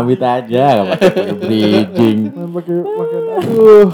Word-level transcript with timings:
sambit 0.00 0.24
aja, 0.24 0.64
gak 0.80 0.86
pakai 0.96 1.36
bridging. 1.36 2.18
Pakai 2.32 2.76
pakai 2.80 3.18
aduh. 3.36 3.88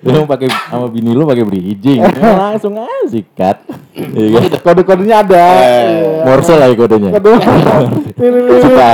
Lu 0.00 0.24
pakai 0.24 0.48
sama 0.48 0.88
bini 0.88 1.12
lu 1.12 1.28
pakai 1.28 1.44
bridging, 1.44 2.00
Ya, 2.22 2.32
langsung 2.32 2.72
aja 2.80 3.04
sikat. 3.04 3.60
Iya 3.92 4.40
kan? 4.40 4.42
Kode-kodenya 4.64 5.16
ada. 5.20 5.46
Iya. 5.60 6.24
Morse 6.24 6.54
lagi 6.56 6.74
kodenya. 6.80 7.12
Kode. 7.12 7.30
Suka. 8.64 8.88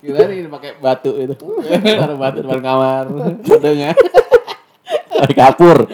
Gila 0.00 0.20
nih 0.24 0.48
pakai 0.48 0.70
batu 0.80 1.12
itu. 1.20 1.36
Taruh 1.84 2.16
batu 2.16 2.38
depan 2.40 2.60
kamar. 2.64 3.04
Kodenya. 3.44 3.92
Pakai 5.20 5.36
kapur. 5.36 5.84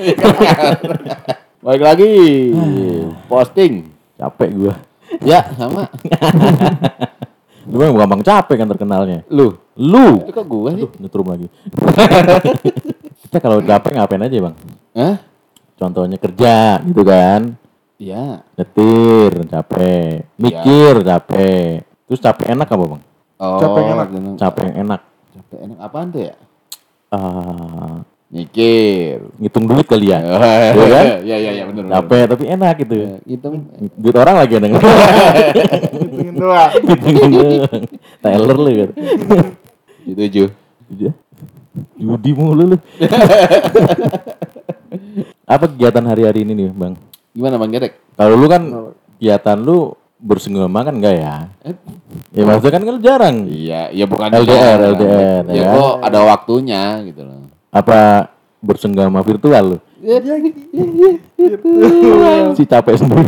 Baik 1.66 1.82
lagi. 1.82 2.10
Posting. 3.26 3.90
Capek 4.14 4.50
gua. 4.54 4.74
Ya, 5.26 5.50
sama. 5.58 5.90
Lu 7.72 7.80
memang 7.80 8.04
gampang 8.04 8.20
capek 8.20 8.56
kan 8.60 8.68
terkenalnya. 8.68 9.24
Lu. 9.32 9.56
Lu. 9.80 10.20
Itu 10.20 10.30
kok 10.36 10.44
gue 10.44 10.70
sih? 10.76 10.84
Aduh, 10.84 10.92
nyetrum 11.00 11.26
lagi. 11.32 11.46
Kita 13.24 13.40
kalau 13.40 13.64
capek 13.64 13.90
ngapain 13.96 14.20
aja 14.28 14.36
bang? 14.44 14.54
Hah? 14.92 15.16
Contohnya 15.80 16.20
kerja 16.20 16.84
gitu 16.84 17.02
kan. 17.02 17.56
Iya. 17.96 18.44
Nyetir 18.60 19.32
capek. 19.48 20.28
Mikir 20.36 20.94
capek. 21.00 21.88
Terus 22.04 22.20
capek 22.20 22.52
enak 22.52 22.68
apa 22.68 22.84
bang? 22.84 23.02
Oh, 23.40 23.58
Capek 23.58 23.80
yang 23.80 23.92
enak. 23.96 24.08
Capek 24.38 24.62
yang 24.68 24.76
enak. 24.86 25.00
Capek 25.32 25.58
enak 25.64 25.78
apaan 25.80 26.06
tuh 26.12 26.20
ya? 26.28 26.34
Ah, 27.08 28.04
Mikir. 28.32 29.28
ngitung 29.36 29.68
duit 29.68 29.84
kali 29.84 30.08
ya. 30.08 30.18
Iya 30.24 30.86
kan? 30.88 31.04
Iya, 31.20 31.36
iya, 31.36 31.50
iya, 31.52 31.64
bener. 31.68 31.84
Capek 31.84 32.22
tapi 32.32 32.44
enak 32.48 32.74
gitu. 32.80 32.94
Itu 33.28 33.48
Duit 34.00 34.16
orang 34.16 34.40
lagi 34.40 34.56
denger. 34.56 34.80
Hitungin 34.80 36.34
doang. 36.40 36.72
Tyler 38.24 38.56
lu 38.56 38.70
kan. 38.72 38.90
tujuh. 40.08 40.48
Dia 40.92 41.12
Judi 41.96 42.30
mulu 42.32 42.72
lu. 42.72 42.76
Apa 45.44 45.68
kegiatan 45.68 46.04
hari-hari 46.04 46.44
ini 46.44 46.52
nih, 46.56 46.68
Bang? 46.72 46.96
Gimana 47.32 47.56
Bang 47.56 47.72
Gedek? 47.72 47.96
Kalau 48.16 48.34
lu 48.36 48.46
kan 48.48 48.62
kegiatan 49.16 49.56
lu 49.60 49.92
bersenggama 50.16 50.84
kan 50.84 50.94
enggak 50.96 51.16
ya? 51.20 51.36
Eh, 51.64 51.74
Ya 52.32 52.48
maksudnya 52.48 52.72
kan 52.76 52.82
kan 52.84 52.92
lu 52.96 53.02
jarang. 53.02 53.36
Iya, 53.44 53.92
ya 53.92 54.04
bukan 54.08 54.28
LDR, 54.32 54.44
jarang. 54.48 54.92
LDR, 54.96 55.42
Ya 55.48 55.60
ya. 55.60 55.68
kok 55.72 55.94
ada 56.00 56.20
waktunya 56.24 56.82
gitu 57.04 57.22
loh. 57.24 57.51
Apa 57.72 58.28
bersenggama 58.60 59.24
virtual 59.24 59.64
lu? 59.64 59.78
Ya, 60.04 60.20
Si 62.52 62.68
capek 62.68 63.00
sendiri. 63.00 63.24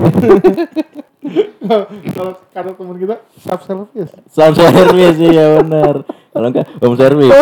Kalau 2.13 2.37
kata 2.53 2.77
teman 2.77 2.97
kita 3.01 3.17
self 3.41 3.65
service. 3.65 4.13
Self 4.29 4.53
service 4.53 5.17
ya 5.17 5.65
benar. 5.65 6.05
Kalau 6.05 6.47
enggak 6.53 6.69
home 6.77 6.99
service. 7.01 7.33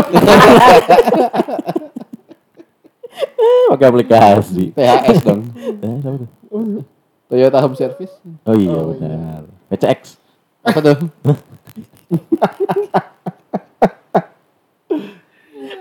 Pakai 3.73 3.86
aplikasi. 3.91 4.70
THS 4.70 5.19
dong. 5.27 5.42
Eh, 5.58 5.98
siapa 5.98 6.17
tuh? 6.23 6.30
Toyota 7.33 7.64
Home 7.64 7.75
Service. 7.75 8.12
Oh 8.45 8.55
iya 8.55 8.77
benar. 8.77 9.48
PCX. 9.73 10.20
Apa 10.62 10.78
tuh? 10.84 10.97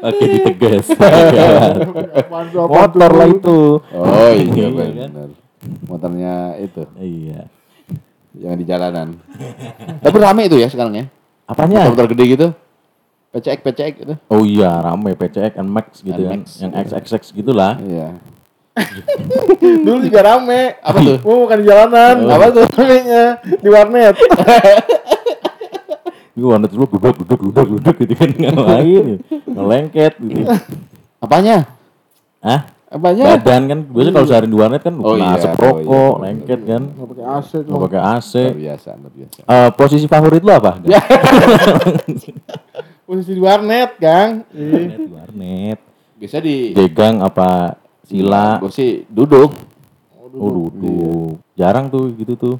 Oke 0.01 0.23
ditegas. 0.27 0.85
Motor 2.71 3.11
lah 3.11 3.27
itu. 3.27 3.59
Oh 3.91 4.29
iya 4.29 4.49
Iya, 4.49 4.67
kan? 4.67 4.89
benar. 4.97 5.29
Motornya 5.85 6.33
itu 6.57 6.81
Iya. 6.97 7.41
yang 8.33 8.55
di 8.55 8.65
jalanan. 8.65 9.19
Tapi 10.03 10.17
rame 10.17 10.47
itu 10.47 10.57
ya 10.57 10.67
sekarang 10.67 10.95
ya. 10.95 11.05
Apanya? 11.45 11.85
Motor 11.85 12.09
gede 12.09 12.25
gitu. 12.27 12.47
PCX 13.31 13.59
PCX 13.61 13.93
gitu. 13.97 14.13
Oh 14.27 14.41
iya 14.41 14.81
rame 14.81 15.13
PCX 15.13 15.55
and 15.55 15.69
Max 15.69 16.01
gitu 16.01 16.19
kan. 16.19 16.41
Yang 16.43 16.71
XXX 16.89 17.21
gitulah. 17.31 17.77
Iya. 17.77 18.17
Dulu 19.85 19.99
juga 20.01 20.19
rame. 20.25 20.79
Apa 20.79 20.97
tuh? 20.97 21.17
Oh, 21.23 21.43
bukan 21.43 21.59
di 21.59 21.65
jalanan. 21.67 22.15
Oh. 22.23 22.31
Apa 22.31 22.45
tuh 22.49 22.63
ramenya? 22.71 23.23
Di 23.43 23.67
warnet. 23.67 24.15
Gue 26.31 26.47
warnet 26.47 26.71
dulu 26.71 26.85
duduk 26.95 27.15
duduk 27.27 27.39
duduk 27.51 27.67
duduk 27.77 27.95
gitu 28.07 28.13
kan 28.15 28.29
ngapain? 28.39 29.05
Ngelengket 29.45 30.13
gitu. 30.19 30.43
Apanya? 31.19 31.67
Hah? 32.39 32.61
Apanya? 32.91 33.23
Badan 33.39 33.61
kan 33.71 33.79
biasanya 33.87 34.13
kalau 34.19 34.27
sehari 34.27 34.47
di 34.51 34.57
warnet 34.59 34.81
kan 34.83 34.95
Oh 34.99 35.15
kena 35.15 35.23
iya, 35.23 35.35
asap 35.39 35.51
oh 35.51 35.59
rokok, 35.63 36.11
iya. 36.11 36.21
lengket 36.27 36.59
kan. 36.67 36.81
Nggak 36.91 37.07
pakai 37.07 37.25
AC 37.27 37.51
tuh. 37.51 37.71
Nggak 37.71 37.83
pakai 37.87 38.01
AC. 38.03 38.33
Biasa, 38.51 38.89
biasa. 38.99 39.39
Eh, 39.47 39.69
posisi 39.75 40.05
favorit 40.11 40.41
lu 40.43 40.51
apa? 40.51 40.71
Ya. 40.83 40.99
Posisi 43.07 43.31
di 43.35 43.41
warnet, 43.43 43.95
Gang. 43.95 44.43
Ih. 44.51 44.71
Warnet, 44.71 44.95
di 44.95 45.11
warnet. 45.11 45.79
Bisa 46.15 46.37
di 46.39 46.71
Degang 46.71 47.19
apa 47.19 47.75
sila? 48.03 48.59
Gue 48.59 48.71
sih 48.71 48.91
duduk. 49.07 49.51
Oh 50.31 50.49
duduk. 50.51 51.39
Jarang 51.55 51.87
tuh 51.87 52.11
gitu 52.15 52.35
tuh. 52.35 52.55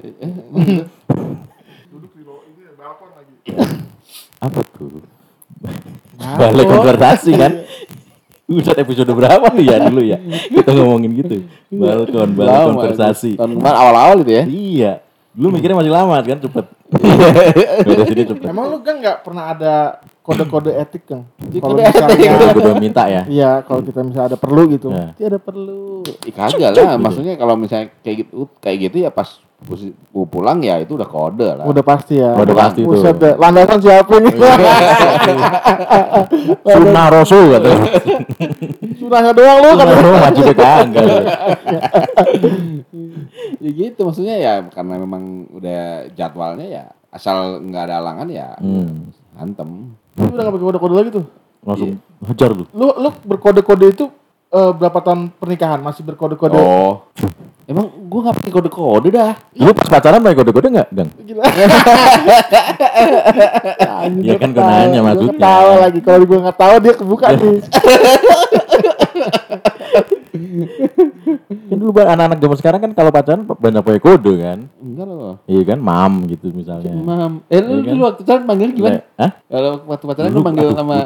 Duduk 1.88 2.12
di 2.16 2.22
bawah 2.24 2.44
ini 2.44 2.60
balkon 2.72 3.08
lagi. 3.16 3.31
Apa 4.42 4.60
tuh? 4.74 5.02
Balik 6.18 6.66
konversasi 6.66 7.30
kan? 7.34 7.52
Udah 8.50 8.74
episode 8.76 9.12
berapa 9.14 9.46
nih 9.54 9.64
ya 9.64 9.76
dulu 9.88 10.02
ya? 10.02 10.18
Kita 10.50 10.70
ngomongin 10.76 11.10
gitu. 11.24 11.46
Balkon, 11.72 12.36
balik 12.36 12.50
Lama, 12.52 12.68
konversasi. 12.74 13.38
Tahun 13.38 13.50
kemarin 13.56 13.76
awal-awal 13.78 14.16
itu 14.26 14.32
ya. 14.34 14.44
Iya. 14.44 14.92
Dulu 15.32 15.48
mikirnya 15.56 15.80
masih 15.80 15.92
lama 15.96 16.20
kan 16.20 16.38
cepet. 16.44 16.66
Beda 17.88 18.04
sini 18.04 18.22
cepet. 18.28 18.46
Emang 18.52 18.68
lu 18.68 18.84
kan 18.84 19.00
nggak 19.00 19.24
pernah 19.24 19.56
ada 19.56 19.74
kode-kode 20.20 20.76
etik, 20.76 21.08
Kang? 21.08 21.24
Kalau 21.40 21.72
Kode 21.72 21.88
misalnya 21.88 22.52
Gue 22.52 22.60
udah 22.60 22.76
minta 22.76 23.02
ya. 23.08 23.24
Iya, 23.24 23.50
kalau 23.64 23.80
kita 23.80 24.04
misalnya 24.04 24.36
ada 24.36 24.38
perlu 24.38 24.62
gitu. 24.68 24.92
Ya. 24.92 25.16
Tidak 25.16 25.40
perlu. 25.40 26.04
Ih, 26.04 26.34
kagak 26.36 26.76
lah, 26.76 27.00
maksudnya 27.00 27.40
kalau 27.40 27.56
misalnya 27.56 27.88
kayak 28.04 28.28
gitu 28.28 28.44
kayak 28.60 28.76
gitu 28.92 28.96
ya 29.08 29.10
pas 29.10 29.40
mau 30.12 30.26
pulang 30.26 30.58
ya 30.60 30.78
itu 30.78 30.94
udah 30.94 31.06
kode 31.06 31.48
lah. 31.56 31.64
Udah 31.64 31.84
pasti 31.84 32.18
ya. 32.18 32.34
Udah 32.34 32.54
pasti 32.54 32.82
tuh. 32.82 32.92
Buset 32.92 33.16
deh. 33.16 33.34
Landasan 33.38 33.78
siapa 33.78 34.14
nih? 34.18 34.34
Sunnah 36.64 37.06
Rasul 37.08 37.44
katanya. 37.52 37.82
Sunahnya 38.98 39.32
doang 39.32 39.58
lu 39.60 39.70
kan. 39.74 39.86
Sunnah 39.86 39.98
Rasul 39.98 40.16
wajib 40.20 40.44
kagak. 40.52 41.06
ya 43.62 43.70
gitu 43.70 44.00
maksudnya 44.02 44.36
ya 44.36 44.52
karena 44.68 44.94
memang 44.98 45.46
udah 45.54 46.10
jadwalnya 46.12 46.66
ya 46.66 46.84
asal 47.08 47.62
nggak 47.62 47.82
ada 47.86 47.94
halangan 48.02 48.28
ya 48.28 48.48
Hmm. 48.58 49.12
hantem. 49.38 49.94
Lu 50.18 50.28
udah 50.28 50.42
gak 50.44 50.54
pakai 50.54 50.66
kode-kode 50.68 50.94
lagi 50.94 51.10
tuh. 51.12 51.24
Langsung 51.62 51.90
hajar 52.26 52.50
lu. 52.52 52.64
Lu 52.74 52.88
lu 52.98 53.08
berkode-kode 53.24 53.86
itu 53.88 54.04
eh, 54.52 54.72
berapa 54.74 54.98
tahun 55.00 55.32
pernikahan 55.38 55.80
masih 55.80 56.02
berkode-kode? 56.04 56.58
Oh. 56.58 57.06
Emang 57.62 57.86
gua 58.06 58.20
nggak 58.26 58.36
pakai 58.38 58.52
kode-kode 58.52 59.08
dah. 59.08 59.32
Lu 59.54 59.70
pas 59.70 59.86
pacaran 59.88 60.18
pakai 60.18 60.34
kode-kode 60.36 60.68
enggak, 60.68 60.88
Gang? 60.90 61.10
Gila. 61.16 61.42
Ya 64.18 64.34
kan 64.36 64.48
gua 64.50 64.62
nanya 64.64 65.00
maksudnya. 65.00 65.38
Tahu 65.38 65.70
lagi 65.78 66.00
kalau 66.00 66.24
gua 66.24 66.38
nggak 66.42 66.58
tahu 66.58 66.74
dia 66.78 66.92
kebuka 66.92 67.26
nih. 67.38 67.58
Kan 71.62 71.76
dulu 71.78 71.90
anak-anak 71.96 72.38
zaman 72.38 72.56
sekarang 72.58 72.80
kan 72.80 72.92
kalau 72.92 73.10
pacaran 73.10 73.42
banyak 73.46 73.80
pakai 73.80 74.00
kode 74.00 74.32
kan. 74.38 74.58
Enggak 74.76 75.06
loh. 75.06 75.34
Iya 75.46 75.62
kan, 75.64 75.78
mam 75.78 76.12
gitu 76.26 76.50
misalnya. 76.50 76.92
Mam. 76.92 77.46
Eh 77.46 77.60
lu 77.60 77.70
Iya 77.72 77.80
kan? 77.80 77.92
dulu 77.94 78.02
waktu 78.04 78.20
pacaran 78.22 78.44
panggil 78.44 78.68
gimana? 78.72 78.98
Hah? 79.16 79.30
Kalau 79.46 79.70
waktu 79.86 80.04
pacaran 80.04 80.30
lu 80.30 80.40
manggil 80.42 80.68
sama 80.74 80.96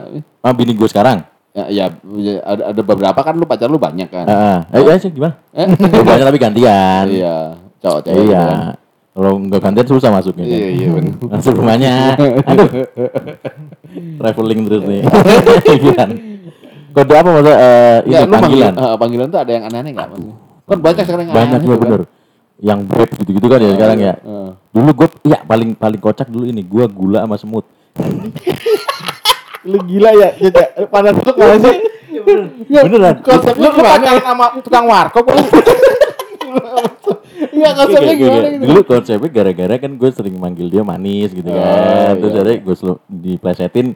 Ah, 0.40 0.52
bini 0.52 0.72
gue 0.72 0.88
sekarang. 0.88 1.20
Ya, 1.56 1.64
ya, 1.72 1.84
ya, 2.20 2.34
ada, 2.44 2.62
ada 2.68 2.82
beberapa 2.84 3.16
kan 3.16 3.32
lu 3.32 3.48
pacar 3.48 3.66
lu 3.66 3.80
banyak 3.80 4.04
kan. 4.06 4.28
Heeh. 4.28 4.58
Eh, 4.76 4.82
eh, 4.92 4.98
sih 5.00 5.08
gimana? 5.08 5.40
Eh? 5.56 5.64
Oh, 5.96 6.04
banyak 6.04 6.24
tapi 6.28 6.38
gantian. 6.38 7.04
Iya, 7.08 7.56
cowok 7.80 8.00
cewek. 8.04 8.20
gitu 8.20 8.28
kan. 8.28 8.36
Iya. 8.36 8.76
Kalau 9.16 9.30
nggak 9.40 9.60
gantian 9.64 9.88
susah 9.88 10.10
masuknya. 10.12 10.44
kan. 10.44 10.52
Iya, 10.52 10.68
iya 10.68 10.88
benar. 10.92 11.14
Masuk 11.32 11.52
rumahnya. 11.56 11.94
Aduh. 12.44 12.68
Traveling 14.20 14.60
terus 14.68 14.82
nih. 14.84 15.02
Kode 16.92 17.12
apa 17.12 17.28
maksudnya? 17.28 17.56
Eh, 17.56 17.96
Enggak, 18.08 18.20
lu 18.24 18.32
panggilan. 18.32 18.72
manggil, 18.72 18.88
eh, 18.88 18.96
panggilan 18.96 19.26
tuh 19.28 19.40
ada 19.40 19.50
yang 19.52 19.64
aneh-aneh 19.68 19.92
maksudnya? 19.92 20.34
Kan 20.64 20.78
banyak 20.80 21.04
sekarang 21.04 21.24
yang 21.28 21.36
Banyak 21.36 21.56
aneh 21.56 21.64
juga 21.64 21.74
tuh 21.74 21.80
kan. 21.80 21.88
bener. 21.88 22.02
Yang 22.56 22.78
bread 22.88 23.10
gitu-gitu 23.20 23.46
kan 23.48 23.58
ya 23.60 23.70
sekarang 23.76 23.98
ya. 24.00 24.14
Dulu 24.72 24.90
gue, 24.92 25.08
ya 25.28 25.38
paling 25.44 25.70
paling 25.76 26.00
kocak 26.00 26.28
dulu 26.28 26.44
ini. 26.44 26.64
Gue 26.64 26.84
gula 26.88 27.24
sama 27.24 27.36
semut. 27.36 27.64
Lu 29.66 29.78
gila 29.82 30.10
ya, 30.14 30.28
Jaja. 30.38 30.86
Pada 30.86 31.10
tuh 31.10 31.34
kalau 31.34 31.56
sih. 31.58 31.76
Ya, 32.70 32.80
Beneran. 32.86 33.22
Konsep 33.22 33.54
lu 33.58 33.68
lu 33.70 33.78
pacaran 33.82 34.22
sama 34.22 34.46
tukang 34.62 34.86
warkop 34.88 35.26
lu. 35.26 35.42
Iya, 37.56 37.72
konsepnya 37.72 38.14
gimana 38.16 38.48
gitu? 38.52 38.64
Dulu 38.68 38.80
konsepnya 38.84 39.30
gara-gara 39.32 39.74
kan 39.80 39.90
gue 39.96 40.10
sering 40.12 40.36
manggil 40.36 40.68
dia 40.68 40.84
manis 40.84 41.32
gitu 41.32 41.48
kan. 41.48 42.16
Oh, 42.16 42.20
Terus 42.20 42.32
iya. 42.32 42.40
akhirnya 42.40 42.56
gue 42.60 42.74
selalu 42.76 42.96
diplesetin 43.08 43.86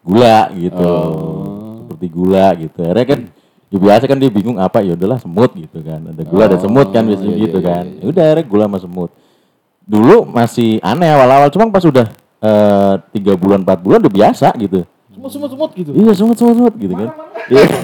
gula 0.00 0.40
gitu. 0.56 0.88
Oh. 0.88 1.84
Seperti 1.84 2.06
gula 2.08 2.46
gitu. 2.56 2.78
Akhirnya 2.80 3.06
kan 3.08 3.20
ya 3.70 3.78
biasa 3.78 4.04
kan 4.08 4.18
dia 4.18 4.30
bingung 4.32 4.56
apa 4.56 4.80
ya 4.80 4.96
udahlah 4.96 5.20
semut 5.20 5.52
gitu 5.52 5.78
kan. 5.84 6.00
Ada 6.12 6.22
gula 6.24 6.42
ada 6.48 6.56
Oh, 6.56 6.62
semut 6.64 6.88
kan 6.92 7.02
biasanya 7.04 7.34
iya, 7.36 7.42
gitu 7.44 7.58
iya, 7.60 7.68
kan. 7.68 7.84
iya, 7.84 7.92
iya. 7.92 8.02
Ya 8.04 8.08
Udah 8.08 8.22
akhirnya 8.24 8.44
gula 8.48 8.64
sama 8.68 8.78
semut. 8.80 9.10
Dulu 9.84 10.16
masih 10.28 10.70
aneh 10.80 11.08
awal-awal 11.12 11.48
cuma 11.52 11.64
pas 11.68 11.84
udah 11.84 12.06
eh, 12.40 12.94
tiga 13.16 13.32
bulan 13.36 13.60
empat 13.64 13.78
bulan 13.84 13.98
udah 14.00 14.12
biasa 14.12 14.48
gitu. 14.60 14.84
Semut 15.20 15.30
semut 15.30 15.50
semut 15.50 15.70
gitu. 15.74 15.90
Iya 15.92 16.12
semut 16.12 16.34
semut 16.34 16.54
semut 16.56 16.74
gitu 16.74 16.94
kan. 16.96 17.08
Iya. 17.46 17.64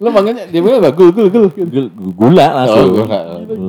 Lo 0.00 0.08
manggilnya 0.08 0.48
dia 0.48 0.58
bilang 0.58 0.80
apa? 0.80 0.90
Gul 0.90 1.12
gul 1.12 1.28
gul. 1.28 1.46
Gul- 1.52 1.92
Gula 2.10 2.46
langsung. 2.56 2.88
Oh, 2.96 2.98
gula. 2.98 3.20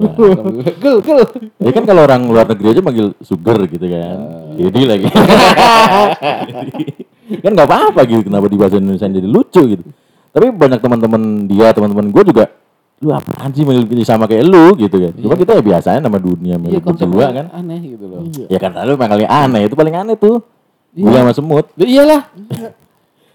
Gula. 0.10 0.42
Gul 0.74 0.96
gul. 1.04 1.22
Ya 1.60 1.72
kan 1.72 1.84
kalau 1.84 2.02
orang 2.02 2.22
luar 2.26 2.48
negeri 2.48 2.72
aja 2.72 2.82
manggil 2.82 3.14
sugar 3.20 3.60
gitu 3.68 3.84
kan. 3.84 4.16
Jadi 4.56 4.80
lagi. 4.82 5.06
kan 7.44 7.52
nggak 7.52 7.68
apa-apa 7.68 8.00
gitu 8.06 8.22
kenapa 8.26 8.46
di 8.48 8.56
bahasa 8.56 8.76
Indonesia 8.76 9.06
jadi 9.06 9.28
lucu 9.28 9.62
gitu. 9.68 9.84
Tapi 10.32 10.46
banyak 10.50 10.80
teman-teman 10.80 11.22
dia, 11.46 11.70
teman-teman 11.70 12.10
gue 12.10 12.24
juga 12.26 12.46
lu 13.02 13.10
apaan 13.10 13.50
sih 13.50 13.66
manggil 13.66 13.84
gini 13.84 14.06
sama 14.06 14.24
kayak 14.24 14.46
lu 14.46 14.72
gitu 14.78 14.94
kan. 14.94 15.12
Cuma 15.18 15.34
kita 15.36 15.58
ya 15.58 15.62
biasanya 15.62 16.00
nama 16.00 16.16
dunia 16.16 16.54
Iya 16.54 16.56
manggil 16.56 16.80
berdua 16.80 17.26
kan. 17.34 17.46
aneh 17.52 17.80
gitu 17.84 18.06
loh. 18.08 18.24
Ya 18.48 18.56
kan 18.56 18.72
lalu 18.72 18.96
manggilnya 18.96 19.28
aneh, 19.28 19.68
itu 19.68 19.76
paling 19.76 19.96
aneh 19.98 20.16
tuh. 20.16 20.40
Gula 20.92 21.18
sama 21.22 21.32
semut. 21.32 21.66
Ya 21.76 21.86
iyalah. 21.88 22.22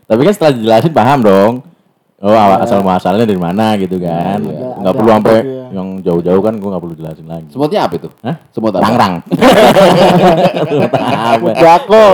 Tapi 0.05 0.21
kan 0.23 0.33
setelah 0.33 0.53
dijelasin 0.53 0.93
paham 0.93 1.19
dong. 1.21 1.53
Oh 2.17 2.33
awal 2.33 2.61
asal 2.61 2.81
muasalnya 2.81 3.25
dari 3.25 3.37
mana 3.37 3.77
gitu 3.77 3.97
kan. 3.97 4.41
Ada- 4.41 4.77
Nggak 4.77 4.89
ada 4.89 4.97
perlu 4.97 5.11
sampai 5.11 5.37
ya. 5.37 5.67
yang 5.69 5.89
jauh-jauh 6.01 6.41
kan 6.41 6.55
gue 6.55 6.69
nggak 6.69 6.83
perlu 6.83 6.97
jelasin 6.97 7.27
lagi. 7.27 7.49
Semutnya 7.51 7.81
apa 7.85 7.95
itu? 7.95 8.09
Hah? 8.25 8.37
Semut 8.51 8.73
apa? 8.73 8.83
Rangrang. 8.83 9.15
Apa? 11.27 11.49
Jako. 11.55 12.05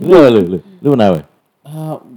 lu 0.00 0.18
lu 0.28 0.40
lu 0.46 0.58
lu 0.80 0.88
kenapa? 0.90 1.20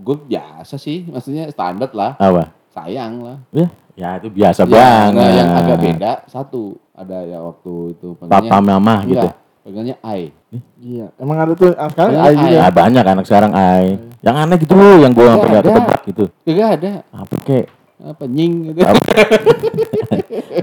gue 0.04 0.18
biasa 0.28 0.76
sih, 0.76 1.06
maksudnya 1.06 1.48
standar 1.48 1.88
lah. 1.94 2.18
Apa? 2.18 2.52
Sayang 2.74 3.22
lah. 3.22 3.38
Ya, 3.54 3.68
ya 3.94 4.10
itu 4.18 4.28
biasa 4.28 4.66
Ya, 4.66 4.74
banget. 5.08 5.22
nah, 5.22 5.30
yang 5.32 5.50
agak 5.54 5.78
beda 5.80 6.12
satu 6.26 6.76
ada 6.92 7.22
ya 7.22 7.40
waktu 7.40 7.74
itu 7.94 8.08
Papa 8.20 8.58
mama 8.60 9.06
gitu. 9.06 9.22
Enggak, 9.22 9.36
panggilnya 9.64 9.96
Ai. 10.04 10.30
Iya, 10.78 11.10
emang 11.18 11.38
ada 11.40 11.54
tuh 11.56 11.72
ah, 11.74 11.88
sekarang 11.88 12.12
Iya, 12.14 12.20
ai 12.20 12.28
ai. 12.28 12.36
juga. 12.36 12.52
Ya 12.54 12.66
banyak 12.70 13.06
anak 13.08 13.26
sekarang 13.26 13.52
ay. 13.56 13.86
Yang 14.20 14.36
aneh 14.36 14.58
gitu 14.60 14.74
loh, 14.76 14.96
yang 15.00 15.12
gua 15.16 15.26
sampai 15.36 15.50
ada. 15.50 15.62
ketebak 15.64 16.02
gitu. 16.08 16.24
Gak 16.46 16.70
ada. 16.80 16.92
Apa 17.12 17.36
kek? 17.42 17.66
Apa 18.04 18.24
nying 18.28 18.54
gitu. 18.72 18.80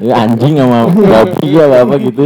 Ya, 0.01 0.23
anjing 0.25 0.55
sama 0.55 0.87
babi 0.87 1.51
apa 1.61 1.77
apa 1.83 1.95
gitu. 1.99 2.25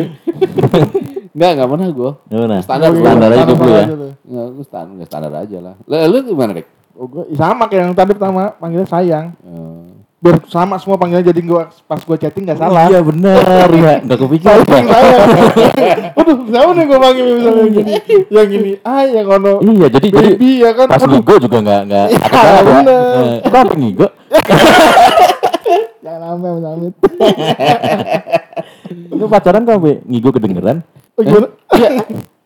Enggak, 1.34 1.50
enggak 1.58 1.68
pernah 1.74 1.88
gue. 1.90 2.10
Gimana? 2.30 2.56
Standar 2.62 2.90
gua. 2.92 3.02
standar 3.02 3.28
aja 3.32 3.42
hidup 3.42 3.58
lu 3.58 3.70
ya. 3.72 3.84
Enggak, 4.22 4.46
gue 4.54 4.64
standar, 4.68 4.92
enggak 4.94 5.08
standar 5.10 5.32
aja 5.34 5.58
lah. 5.58 5.74
Lah, 5.90 5.98
Lu 6.06 6.16
gimana, 6.22 6.50
Dik? 6.54 6.66
Oh, 6.94 7.06
gua 7.10 7.24
sama 7.34 7.66
kayak 7.66 7.90
yang 7.90 7.94
tadi 7.96 8.12
pertama 8.14 8.54
panggilnya 8.54 8.86
sayang. 8.86 9.26
Eh, 9.42 9.83
Biar 10.24 10.40
sama 10.48 10.80
semua 10.80 10.96
panggilannya 10.96 11.28
jadi 11.28 11.40
gua 11.44 11.68
pas 11.84 12.00
gua 12.00 12.16
chatting 12.16 12.48
nggak 12.48 12.56
salah. 12.56 12.88
Iya 12.88 13.04
bener 13.04 13.68
ya, 13.76 13.94
nggak 14.00 14.18
kepikiran. 14.24 14.64
Sayang 14.64 14.88
sayang. 14.88 15.28
Waduh, 16.16 16.36
siapa 16.48 16.70
nih 16.72 16.84
gua 16.88 16.98
panggil 17.04 17.24
misalnya 17.28 17.60
yang 17.60 17.74
gini, 17.76 17.92
yang 18.32 18.46
gini, 18.48 18.70
ah 18.80 19.04
yang 19.04 19.28
ono 19.28 19.60
Iya, 19.60 19.86
jadi 19.92 20.06
jadi 20.08 20.28
baby 20.32 20.50
ya 20.64 20.70
kan. 20.72 20.86
pas 20.88 20.96
Waduh, 20.96 21.20
ngigo 21.20 21.34
juga 21.44 21.58
nggak 21.60 21.80
nggak 21.84 22.04
ada 22.08 22.40
Iya, 22.40 22.60
bener. 22.64 23.04
Eh, 23.20 23.36
Kok 23.44 23.58
apa 23.60 23.74
ngigo? 23.76 24.06
jangan 26.00 26.20
sampai 26.24 26.48
Mas 26.50 26.64
Amit. 26.66 26.94
Lu 29.12 29.24
pacaran 29.28 29.62
kok 29.62 29.74
sampai 29.76 29.94
ngigo 30.04 30.30
kedengeran? 30.32 30.76
Oh, 31.14 31.22
gimana? 31.22 31.48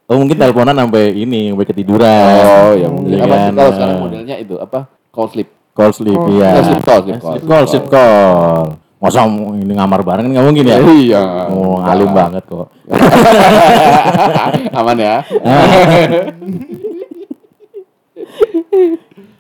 Oh 0.09 0.17
mungkin 0.17 0.35
teleponan 0.35 0.75
sampai 0.75 1.13
ini, 1.15 1.53
sampai 1.53 1.67
ketiduran. 1.69 2.43
Oh, 2.43 2.73
ya 2.75 2.89
mungkin. 2.89 3.13
Iya 3.13 3.23
Apa 3.23 3.37
kan? 3.37 3.53
kalau 3.55 3.71
sekarang 3.71 3.97
modelnya 4.01 4.35
itu 4.35 4.55
apa? 4.59 4.89
Call 5.13 5.29
sleep. 5.31 5.49
Call 5.79 5.95
sleep, 5.95 6.19
Oh, 6.19 6.27
iya. 6.27 6.59
Call 6.59 6.65
sleep 6.67 6.83
call, 6.83 7.01
sleep 7.01 7.23
call. 7.23 7.31
Sleep 7.31 7.47
call, 7.47 7.65
sleep 7.71 7.87
call. 7.87 8.63
Masa 8.99 9.23
ini 9.55 9.73
ngamar 9.73 10.03
bareng 10.03 10.27
kan 10.27 10.33
nggak 10.35 10.43
mungkin 10.43 10.65
ya? 10.67 10.79
Iya. 10.83 11.23
Oh, 11.55 11.79
alim 11.79 12.11
banget 12.11 12.43
kok. 12.43 12.67
Aman 14.75 14.99
ya. 14.99 15.23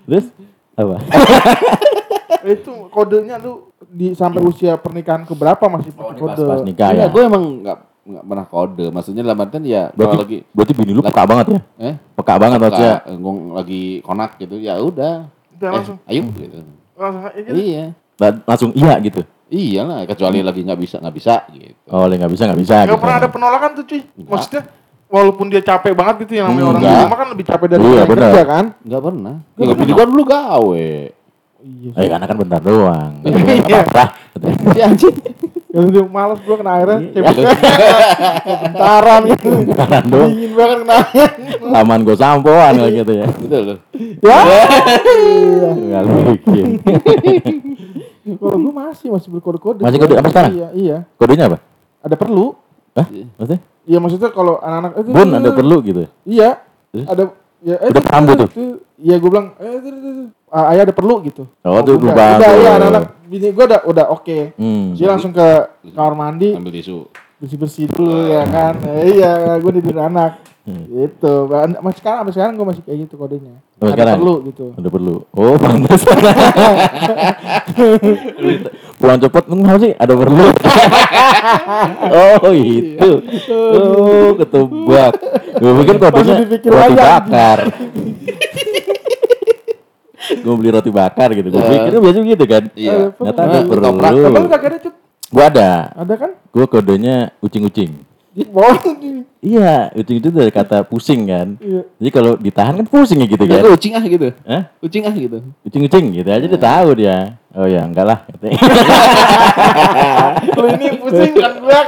Terus 0.07 0.27
apa? 0.79 0.97
itu 2.55 2.73
kodenya 2.95 3.37
tuh 3.37 3.75
di 3.91 4.15
sampai 4.15 4.39
usia 4.41 4.79
pernikahan 4.79 5.27
ke 5.27 5.35
berapa 5.35 5.65
masih 5.67 5.91
pakai 5.91 6.17
kode? 6.17 6.45
Pas 6.47 6.63
nikah 6.63 6.89
ya. 6.89 7.03
Enggak, 7.03 7.11
gue 7.11 7.23
emang 7.27 7.45
enggak 7.61 7.79
enggak 8.07 8.25
pernah 8.25 8.47
kode. 8.47 8.87
Maksudnya 8.89 9.23
dalam 9.27 9.43
artian 9.43 9.65
ya 9.67 9.91
Berarti, 9.91 10.17
lagi 10.17 10.39
berarti 10.55 10.73
bini 10.73 10.93
lu 10.95 11.03
peka 11.03 11.27
banget 11.27 11.47
ya? 11.51 11.61
eh 11.83 11.95
Peka 12.15 12.35
banget 12.39 12.59
maksudnya. 12.63 12.95
gue 13.05 13.33
lagi 13.53 13.83
konak 14.01 14.39
gitu 14.39 14.55
ya 14.57 14.79
udah. 14.79 15.35
Udah 15.59 15.69
Eh, 15.69 15.75
langsung. 15.75 15.97
ayo 16.05 16.23
gitu. 16.33 16.59
Langsung 16.95 17.23
aja. 17.25 17.51
Iya. 17.51 17.85
Lan- 18.17 18.43
Langsung 18.45 18.71
iya 18.73 18.95
gitu. 19.01 19.21
Iya 19.49 19.81
lah, 19.83 20.05
kecuali 20.05 20.39
lagi 20.39 20.61
nggak 20.61 20.77
bisa 20.77 20.97
nggak 20.99 21.15
bisa 21.15 21.35
gitu. 21.51 21.75
Oh, 21.89 22.05
le 22.05 22.15
nggak 22.15 22.31
bisa 22.31 22.43
nggak 22.47 22.61
bisa. 22.61 22.75
Gak 22.79 22.87
gitu. 22.87 23.01
pernah 23.01 23.17
ada 23.17 23.29
penolakan 23.29 23.71
tuh 23.75 23.85
cuy. 23.85 24.01
Maksudnya 24.15 24.63
walaupun 25.09 25.47
dia 25.49 25.63
capek 25.63 25.93
banget 25.93 26.15
gitu 26.23 26.33
yang 26.37 26.47
namanya 26.49 26.67
orang 26.69 26.83
di 26.85 26.95
rumah 27.01 27.17
kan 27.17 27.29
lebih 27.33 27.45
capek 27.45 27.67
dari 27.67 27.81
Iya, 27.81 27.95
yang 27.97 28.07
benar. 28.07 28.23
kerja 28.29 28.43
kan? 28.45 28.65
Nggak 28.79 29.03
pernah. 29.03 29.35
Ya 29.57 29.75
bini 29.75 29.93
gua 29.93 30.07
dulu 30.07 30.23
gawe. 30.23 30.91
Iya. 31.59 31.91
Eh 31.97 32.07
karena 32.07 32.27
kan 32.27 32.37
bentar 32.37 32.61
doang. 32.61 33.13
Iya. 33.67 33.79
Apa? 33.83 34.05
Si 34.77 34.81
anjing. 34.81 35.17
Yang 35.69 35.87
dia 35.93 36.05
males 36.09 36.41
gua 36.49 36.57
kena 36.57 36.73
airnya. 36.81 36.99
Iya. 37.13 37.23
Bentaran 38.65 39.21
gitu. 39.29 39.49
Bentaran 39.69 40.05
doang. 40.09 40.31
Dingin 40.33 40.53
banget 40.57 40.77
kena 40.81 40.95
air. 41.05 41.29
Laman 41.61 41.99
gue 42.03 42.17
sampoan 42.17 42.73
kayak 42.75 42.93
gitu 42.97 43.13
ya. 43.13 43.27
Betul 43.29 43.61
loh. 43.63 43.79
Ya. 44.25 44.39
Nggak 45.77 46.03
bikin. 46.33 46.67
Kalau 48.29 48.57
gua 48.59 48.73
masih 48.89 49.09
masih 49.13 49.29
berkode-kode. 49.29 49.85
Masih 49.85 49.99
kode 50.01 50.15
apa 50.17 50.29
sekarang? 50.29 50.53
Iya, 50.57 50.69
iya. 50.73 50.97
Kodenya 51.17 51.53
apa? 51.53 51.59
Ada 52.01 52.17
perlu. 52.17 52.57
Hah? 52.97 53.07
Maksudnya? 53.37 53.61
Iya 53.89 53.99
maksudnya 54.01 54.29
kalau 54.33 54.61
anak-anak 54.61 54.93
eh, 55.01 55.05
Bun 55.05 55.29
ada 55.33 55.51
perlu 55.53 55.77
gitu. 55.81 56.01
Iya. 56.25 56.61
Terus? 56.93 57.07
Ada 57.09 57.23
ya 57.61 57.77
Udah 57.89 58.03
paham 58.05 58.23
tuh? 58.25 58.37
itu- 58.49 58.81
Iya 58.99 59.15
gua 59.21 59.31
bilang 59.31 59.49
eh 59.61 59.79
Ah, 60.49 60.73
ayah 60.73 60.83
ada 60.83 60.95
perlu 60.97 61.21
gitu. 61.23 61.45
Oh, 61.61 61.81
tuh 61.81 62.01
udah, 62.01 62.13
bagus. 62.13 62.41
Udah 62.41 62.53
iya 62.57 62.71
anak-anak 62.77 63.05
bini 63.29 63.53
gua 63.53 63.65
udah 63.69 63.81
udah 63.85 64.07
oke. 64.09 64.39
Hmm. 64.57 64.97
Dia 64.97 65.13
langsung 65.13 65.31
ke 65.31 65.47
kamar 65.93 66.15
mandi, 66.17 66.57
Ambil 66.57 66.73
tisu. 66.73 67.05
bersih-bersih 67.39 67.87
dulu 67.87 68.27
ya 68.27 68.43
kan. 68.49 68.75
Eh, 68.89 69.21
iya, 69.21 69.61
gue 69.61 69.73
tidur 69.77 70.01
anak. 70.01 70.41
Hmm. 70.65 70.85
Gitu. 70.85 71.33
Ba- 71.47 71.65
Masih 71.81 72.01
sekarang 72.01 72.19
sampai 72.25 72.35
sekarang 72.35 72.53
gue 72.57 72.67
masih 72.67 72.83
kayak 72.85 72.99
gitu 73.05 73.15
kodenya. 73.17 73.57
Sampai 73.77 73.89
Ada 73.89 73.95
sekarang? 73.95 74.17
perlu 74.21 74.35
gitu. 74.45 74.65
Udah 74.75 74.91
perlu. 74.91 75.15
Oh, 75.33 75.55
pantas. 75.57 76.03
Pulang 78.99 79.21
cepet, 79.23 79.45
enggak 79.49 79.77
sih? 79.79 79.93
Ada 79.95 80.13
perlu. 80.13 80.45
oh, 82.43 82.51
itu. 82.53 83.11
Oh, 83.53 84.29
ketebak. 84.35 85.13
Gue 85.57 85.73
pikir 85.85 85.97
kodenya 85.97 86.35
roti 86.43 86.69
bakar. 86.97 87.59
gue 90.31 90.55
beli 90.55 90.71
roti 90.71 90.91
bakar 90.91 91.33
gitu. 91.33 91.49
Gue 91.49 91.61
Eh. 91.61 91.71
pikir 91.75 91.93
biasa 91.97 92.19
gitu 92.21 92.45
kan. 92.45 92.63
Iya. 92.73 92.95
Ternyata 93.13 93.41
ada 93.41 93.59
Eh, 93.59 93.65
ketoprak. 93.65 94.13
perlu. 94.13 94.27
Abang 94.27 94.45
udah 94.45 94.61
ada? 94.61 94.91
Gue 95.29 95.45
ada. 95.45 95.71
Ada 95.95 96.15
kan? 96.17 96.31
Gue 96.49 96.65
kodenya 96.65 97.17
ucing-ucing. 97.39 97.93
Iya, 99.39 99.91
ucing 99.95 100.23
itu 100.23 100.31
dari 100.31 100.51
kata 100.51 100.87
pusing 100.87 101.27
kan. 101.27 101.59
Iya. 101.59 101.83
Jadi 101.99 102.11
kalau 102.13 102.33
ditahan 102.35 102.75
kan 102.77 102.87
pusing 102.87 103.19
ya 103.19 103.27
gitu 103.27 103.43
Ya, 103.43 103.59
kan. 103.59 103.63
lu 103.67 103.71
ucing 103.75 103.93
ah 103.93 104.05
gitu. 104.05 104.29
Hah? 104.47 104.63
Ucing 104.79 105.03
ah 105.03 105.15
gitu. 105.15 105.39
Ucing-ucing 105.63 106.05
gitu 106.15 106.29
aja 106.29 106.47
dia 106.47 106.61
tahu 106.61 106.89
dia. 106.95 107.35
Oh 107.51 107.67
ya, 107.67 107.83
enggak 107.83 108.07
lah. 108.07 108.19
Lu 110.55 110.65
ini 110.75 110.87
pusing 110.97 111.33
kan 111.35 111.53
gue. 111.57 111.81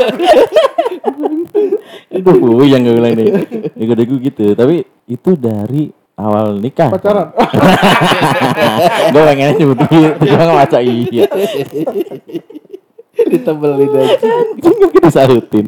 itu 2.18 2.30
yang 2.66 2.80
gue 2.82 2.94
bilang 2.99 3.14
nih. 3.14 3.28
Ego 3.78 3.94
ego 3.94 4.16
gitu. 4.18 4.47
Tapi 4.54 4.82
itu 5.06 5.30
dari 5.38 5.90
awal 6.21 6.47
nikah. 6.61 6.93
Pacaran. 6.93 7.33
gue 9.12 9.23
pengennya 9.25 9.55
nyebut 9.57 9.79
gitu. 9.89 10.25
Cuma 10.29 10.45
ngaca 10.53 10.79
iya. 10.85 11.25
Ditebelin 13.17 13.91
aja. 13.91 14.17
Nggak 14.61 14.91
kita 14.95 15.09
sahutin. 15.11 15.67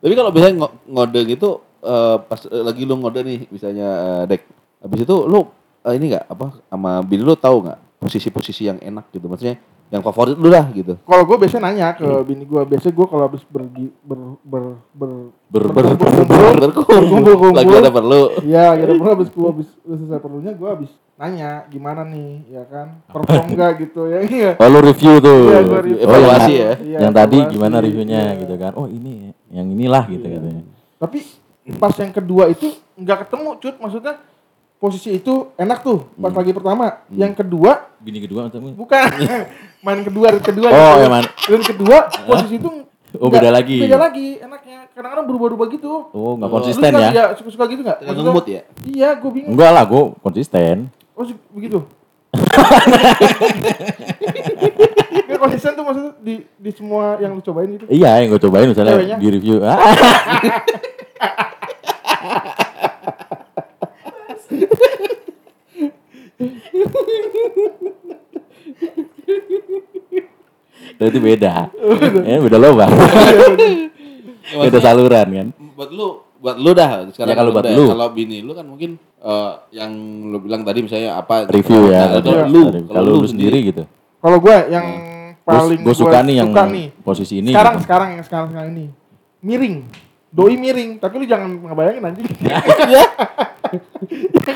Tapi 0.00 0.14
kalau 0.16 0.30
biasanya 0.32 0.54
ngo- 0.64 0.76
ngode 0.88 1.20
gitu 1.28 1.60
eh, 1.84 2.16
pas 2.24 2.40
eh, 2.48 2.62
lagi 2.64 2.82
lu 2.88 2.94
ngode 2.96 3.20
nih 3.20 3.38
misalnya 3.52 3.88
eh, 3.88 4.22
dek. 4.30 4.42
Habis 4.80 5.00
itu 5.04 5.16
lu 5.28 5.50
eh, 5.84 5.94
ini 5.98 6.04
enggak 6.14 6.24
apa 6.30 6.46
sama 6.72 7.04
bini 7.04 7.22
lu 7.26 7.36
tahu 7.36 7.68
nggak 7.68 7.78
posisi-posisi 8.00 8.70
yang 8.70 8.78
enak 8.80 9.12
gitu. 9.12 9.28
Maksudnya 9.28 9.60
yang 9.90 10.02
favorit 10.06 10.38
lu 10.38 10.48
lah 10.48 10.70
gitu. 10.70 10.94
Kalau 11.02 11.22
gue 11.26 11.36
biasanya 11.36 11.62
nanya 11.66 11.88
ke 11.98 12.06
bini 12.22 12.46
gue, 12.46 12.62
biasanya 12.62 12.94
gue 12.94 13.06
kalau 13.10 13.22
habis 13.26 13.42
pergi 13.42 13.90
ber 14.06 14.38
ber 14.46 14.64
ber 14.94 15.10
Ber 15.50 15.64
ber 15.66 15.84
berkumpul, 15.98 16.54
Berkumpul. 16.62 17.50
Lagi 17.58 17.74
ada 17.74 17.90
perlu. 17.90 18.22
Iya, 18.46 18.78
gitu 18.78 18.92
pernah 19.02 19.12
habis 19.18 19.28
gue 19.34 19.46
habis 19.50 19.68
selesai 19.82 20.22
perlunya 20.22 20.54
gue 20.54 20.68
habis 20.70 20.90
nanya 21.18 21.66
gimana 21.68 22.06
nih, 22.06 22.46
ya 22.48 22.62
kan? 22.70 23.02
Perform 23.10 23.50
enggak 23.50 23.82
gitu 23.82 24.06
ya? 24.06 24.22
Iya. 24.22 24.50
Oh 24.62 24.68
lu 24.70 24.78
review 24.78 25.18
tuh. 25.18 25.42
Iya, 25.50 25.60
gua 25.66 25.80
review. 25.82 25.96
Oh, 25.98 26.00
yang, 26.00 26.06
Evaluasi 26.06 26.52
ya. 26.54 26.72
Iya, 26.78 26.98
yang 27.02 27.12
tadi 27.12 27.36
evaluasi. 27.36 27.54
gimana 27.58 27.76
reviewnya 27.82 28.20
Iya. 28.22 28.40
gitu 28.46 28.54
kan. 28.62 28.72
Oh 28.78 28.86
ini 28.86 29.34
yang 29.50 29.66
inilah 29.68 30.04
gitu 30.06 30.22
katanya. 30.24 30.62
Tapi 31.02 31.18
pas 31.76 31.94
yang 31.98 32.12
kedua 32.14 32.44
itu 32.48 32.66
nggak 32.94 33.18
ketemu, 33.26 33.48
cut. 33.58 33.74
Maksudnya 33.82 34.14
posisi 34.80 35.12
itu 35.14 35.52
enak 35.54 35.78
tuh 35.80 36.08
pas 36.16 36.32
lagi 36.32 36.50
pertama. 36.50 37.04
Yang 37.08 37.32
kedua 37.38 37.92
Bini 38.00 38.16
kedua 38.18 38.48
atau 38.48 38.64
bukan 38.64 39.04
main 39.84 40.00
kedua, 40.00 40.32
ring 40.32 40.40
kedua. 40.42 40.66
Oh, 40.66 40.74
gitu. 40.74 40.98
ya, 40.98 41.08
man. 41.08 41.24
Ring 41.46 41.60
kedua 41.62 41.96
posisi 42.26 42.56
itu 42.56 42.70
Oh 43.12 43.26
beda 43.26 43.50
lagi. 43.50 43.82
Beda 43.82 43.98
lagi 43.98 44.38
enaknya. 44.38 44.86
Kadang-kadang 44.94 45.26
berubah-ubah 45.26 45.66
gitu. 45.68 46.08
Oh 46.10 46.32
nggak 46.34 46.46
Oh. 46.46 46.54
konsisten 46.56 46.88
Lu 46.88 46.96
suka- 46.96 47.04
ya? 47.04 47.10
Iya, 47.10 47.24
suka-suka 47.34 47.64
gitu 47.66 47.82
nggak? 47.82 47.98
Mood 48.24 48.46
ya. 48.46 48.62
Iya, 48.82 49.08
gue 49.18 49.30
bingung. 49.30 49.50
Enggak 49.52 49.70
lah, 49.70 49.84
gue 49.84 50.02
konsisten. 50.20 50.88
Oh, 51.12 51.26
begitu. 51.50 51.82
Nggak 55.20 55.40
konsisten 55.42 55.74
tuh 55.74 55.82
maksudnya 55.82 56.12
di 56.20 56.34
di 56.54 56.70
semua 56.70 57.18
yang 57.18 57.34
lu 57.34 57.42
cobain 57.42 57.66
gitu. 57.68 57.90
Iya, 57.90 58.22
yang 58.22 58.30
gue 58.30 58.40
cobain 58.40 58.70
misalnya 58.70 58.94
Ceweknya? 58.94 59.16
di 59.18 59.26
review. 59.28 59.56
Ah, 59.60 59.78
Berarti 70.96 71.18
beda. 71.18 71.52
Ya, 72.22 72.36
beda 72.38 72.58
lubang. 72.58 72.92
beda 74.50 74.78
saluran 74.78 75.26
kan. 75.28 75.48
buat 75.72 75.90
lu 75.90 76.08
buat 76.36 76.56
lu 76.56 76.72
dah 76.72 77.08
sekarang 77.08 77.30
Ya, 77.30 77.36
kalau 77.36 77.50
buat 77.52 77.64
lu. 77.66 77.84
kalau 77.86 78.06
bini 78.10 78.40
lu 78.40 78.52
kan 78.52 78.64
mungkin 78.64 78.96
eh, 79.18 79.52
yang 79.70 79.92
lu 80.26 80.40
bilang 80.40 80.60
tadi 80.60 80.82
misalnya 80.82 81.16
apa 81.16 81.46
Review 81.46 81.88
ya. 81.88 82.04
Nah, 82.06 82.20
kalau 82.20 82.36
Iya. 82.38 82.44
lu 82.46 82.60
Kalau 82.86 83.08
lu 83.14 83.24
sendiri 83.24 83.58
gitu. 83.62 83.82
Kalau 84.18 84.36
gue 84.38 84.56
yang 84.68 84.86
paling 85.40 85.80
Gue 85.80 85.94
suka 85.94 86.20
nih 86.20 86.36
yang 86.36 86.50
suka 86.50 86.64
nih. 86.66 86.86
posisi 87.00 87.34
ini. 87.38 87.50
sekarang 87.50 87.74
gitu. 87.74 87.84
sekarang 87.84 88.08
yang 88.10 88.24
sekarang 88.24 88.48
sekarang 88.50 88.68
ini 88.70 88.86
miring 89.40 89.76
doi 90.30 90.54
miring 90.54 90.90
tapi 90.96 91.14
lu 91.16 91.24
jangan 91.24 91.48
ngebayangin 91.58 92.02
anjing 92.04 92.26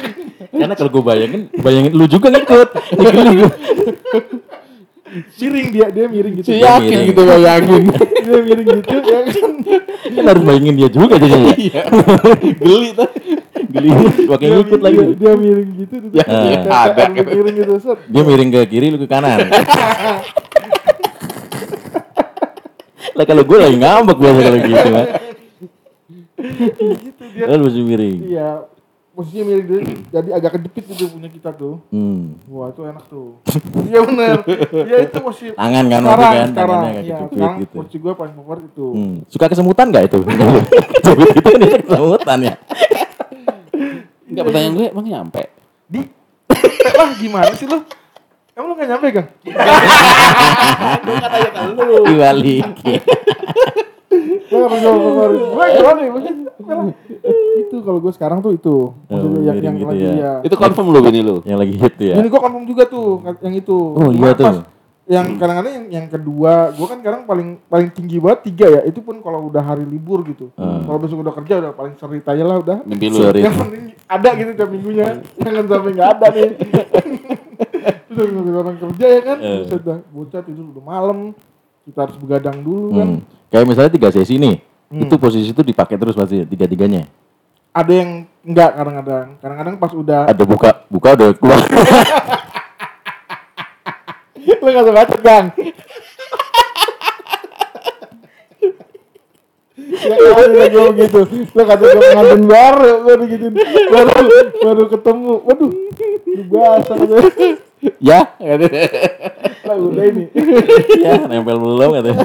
Karena 0.54 0.74
kalau 0.74 0.90
gue 0.90 1.02
bayangin, 1.02 1.42
bayangin 1.54 1.92
lu 1.92 2.04
juga 2.06 2.30
ngikut. 2.30 2.68
Miring 5.14 5.70
dia 5.70 5.86
dia 5.88 6.10
miring 6.10 6.34
gitu 6.36 6.46
Si 6.48 6.58
dia 6.58 6.74
yakin 6.74 6.98
gitu 7.06 7.22
bayangin. 7.22 7.82
miring 8.26 8.66
gitu 8.66 8.96
ya 8.98 9.20
kan 9.22 9.52
kan 10.10 10.24
harus 10.26 10.42
bayangin 10.42 10.74
dia 10.74 10.88
juga 10.90 11.14
jadinya. 11.14 11.54
Iya. 11.54 11.82
geli 12.56 12.88
tuh 12.92 13.08
Geli, 13.64 13.90
pakai 14.26 14.42
dia, 14.44 14.54
ngikut 14.56 14.74
dia, 14.74 14.84
lagi. 14.84 14.98
dia 15.14 15.32
miring 15.34 15.70
gitu 15.76 15.94
Ya, 16.10 16.24
dia 16.26 16.58
ada. 16.62 17.02
harus 17.06 17.30
miring 17.30 17.56
gitu 17.56 17.74
set 17.78 17.98
Dia 18.06 18.22
miring 18.22 18.50
ke 18.50 18.60
kiri, 18.66 18.86
lu 18.88 18.98
ke 18.98 19.06
kanan. 19.06 19.38
lah 23.14 23.24
kalau 23.24 23.42
gue 23.44 23.58
lagi 23.60 23.76
ngambek 23.76 24.18
biasa 24.18 24.38
kalau 24.40 24.58
gitu 24.58 24.88
kan. 24.88 25.06
gitu 26.34 27.22
dia 27.30 27.44
Lalu 27.46 27.62
mesti 27.62 27.80
miring. 27.80 28.18
iya 28.26 28.50
posisinya 29.14 29.44
miring 29.46 29.64
dia, 29.64 29.78
jadi 30.12 30.28
agak 30.32 30.50
kejepit 30.54 30.84
gitu 30.90 31.04
punya 31.08 31.28
kita 31.28 31.50
tuh 31.50 31.78
Hmm. 31.88 32.34
wah 32.44 32.66
itu 32.66 32.80
enak 32.82 33.04
tuh 33.06 33.38
iya 33.86 33.98
bener 34.02 34.36
iya 34.82 34.96
itu 35.02 35.18
posisi 35.18 35.50
Tangan 35.50 35.84
kan 35.84 36.02
sekarang 36.02 36.02
kan, 36.02 36.04
sekarang 36.04 36.52
tangannya 36.52 36.90
agak 36.90 37.00
iya 37.00 37.16
kejepit 37.16 37.32
sekarang 37.32 37.60
gitu. 37.60 37.74
posisi 37.76 37.96
gue 37.96 38.12
paling 38.12 38.34
favorit 38.34 38.64
itu 38.64 38.86
Hmm. 38.90 39.16
Suka 39.26 39.46
kesemutan 39.46 39.84
gak 39.88 40.04
itu? 40.04 40.18
Kejepit 40.20 41.32
itu 41.32 41.40
kan 41.40 41.56
dia 41.56 41.76
kesemutan 41.80 42.38
ya. 42.40 42.54
Enggak 44.24 44.44
pertanyaan 44.44 44.74
gue 44.74 44.86
emang 44.88 45.04
nyampe 45.04 45.42
di 45.84 46.00
lah 46.90 47.10
gimana 47.14 47.52
sih 47.52 47.64
lu 47.64 47.78
emang 48.52 48.66
lu 48.66 48.74
gak 48.74 48.88
nyampe 48.88 49.06
kan 49.12 49.24
gue 51.74 52.98
favorit. 54.68 55.40
Gue 55.40 55.66
ya 55.68 55.80
itu 57.60 57.76
kalau 57.82 57.98
gue 57.98 58.12
sekarang 58.14 58.38
tuh 58.40 58.52
itu. 58.54 58.76
Maksudnya 59.10 59.40
yang, 59.42 59.56
yang 59.60 59.74
gitu 59.76 59.88
lagi 59.90 60.04
ya. 60.04 60.12
ya. 60.14 60.32
Itu 60.46 60.56
confirm 60.56 60.86
lu 60.90 61.00
bini 61.02 61.20
lu? 61.20 61.36
Yang 61.42 61.58
lagi 61.58 61.74
hit 61.78 61.94
ya. 61.98 62.14
ini 62.20 62.28
gue 62.30 62.40
confirm 62.40 62.64
juga 62.64 62.82
tuh 62.86 63.06
yang 63.42 63.54
itu. 63.54 63.76
Oh, 63.76 64.10
iya 64.12 64.32
tuh. 64.34 64.46
pas 64.46 64.58
yang 65.04 65.36
kadang-kadang 65.36 65.72
yang, 65.76 65.86
yang 66.00 66.06
kedua 66.08 66.72
gue 66.72 66.86
kan 66.88 66.98
kadang 67.04 67.28
paling 67.28 67.60
paling 67.68 67.88
tinggi 67.92 68.16
banget 68.22 68.40
tiga 68.48 68.66
ya. 68.68 68.80
Itu 68.88 69.04
pun 69.04 69.20
kalau 69.20 69.52
udah 69.52 69.60
hari 69.60 69.84
libur 69.84 70.24
gitu. 70.24 70.48
Hmm. 70.56 70.86
kalau 70.88 70.98
besok 71.02 71.20
udah 71.20 71.34
kerja 71.42 71.54
udah 71.60 71.72
paling 71.76 71.94
serit 72.00 72.24
aja 72.24 72.44
lah 72.44 72.56
udah. 72.62 72.78
Mimpi 72.88 73.12
lu. 73.12 73.20
Sorry. 73.20 73.44
yang 73.44 73.52
penting 73.52 73.92
ada 74.08 74.28
gitu 74.32 74.50
tiap 74.56 74.70
minggunya. 74.72 75.20
Jangan 75.42 75.64
sampai 75.68 75.90
nggak 75.92 76.08
ada 76.18 76.26
nih. 76.32 76.50
Terus 78.14 78.30
udah 78.30 78.54
orang 78.62 78.76
kerja 78.78 79.06
ya 79.10 79.20
kan 79.26 79.38
Eh. 79.42 79.66
terus 79.66 79.82
udah 79.82 79.98
bocah 80.14 80.40
tidur 80.46 80.70
udah 80.70 80.84
malam 80.86 81.18
kita 81.84 81.98
harus 82.00 82.16
begadang 82.16 82.58
dulu 82.58 82.88
kan 82.92 83.08
Hmm. 83.10 83.20
Kayak 83.46 83.66
misalnya 83.68 83.92
tiga 83.92 84.08
sesi 84.10 84.34
nih, 84.34 84.56
Hmm. 84.86 85.00
itu 85.00 85.14
posisi 85.14 85.48
itu 85.48 85.62
dipakai 85.62 85.94
terus 85.94 86.12
pasti 86.12 86.42
tiga-tiganya. 86.42 87.06
ada 87.70 87.90
yang 87.90 88.10
enggak 88.40 88.70
kadang-kadang 88.72 89.26
kadang-kadang 89.36 89.74
pas 89.76 89.92
udah 89.92 90.20
Ada 90.26 90.44
buka, 90.44 90.70
buka 90.86 91.08
udah 91.12 91.28
keluar. 91.34 91.58
lu 94.54 94.66
nggak 94.66 94.82
usah 94.82 94.94
bacot 94.94 95.20
gang 95.20 95.46
Ya 99.74 100.30
kan 100.30 100.48
udah 100.48 100.68
gue 100.68 100.84
begitu 100.94 101.20
Lu 101.50 101.62
kata 101.62 101.82
gue 101.82 101.96
pengantin 101.98 102.42
baru 102.44 102.90
Gue 103.00 103.14
digituin 103.20 103.52
Baru, 103.90 104.10
baru 104.62 104.84
ketemu 104.86 105.32
Waduh 105.42 105.72
Udah 106.24 106.46
basah 106.46 106.96
ya, 108.00 108.20
Lah 109.64 109.76
udah 109.80 110.04
ini 110.04 110.28
ya 111.00 111.24
nempel 111.28 111.56
belum 111.56 111.90
katanya. 112.00 112.24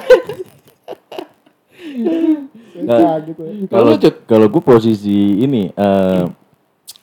Nah, 2.80 3.20
gitu. 3.24 3.44
Ya 3.44 3.68
Kalau 3.68 4.00
kalau 4.28 4.48
gue 4.48 4.62
posisi 4.64 5.44
ini 5.44 5.72
eh 5.76 6.24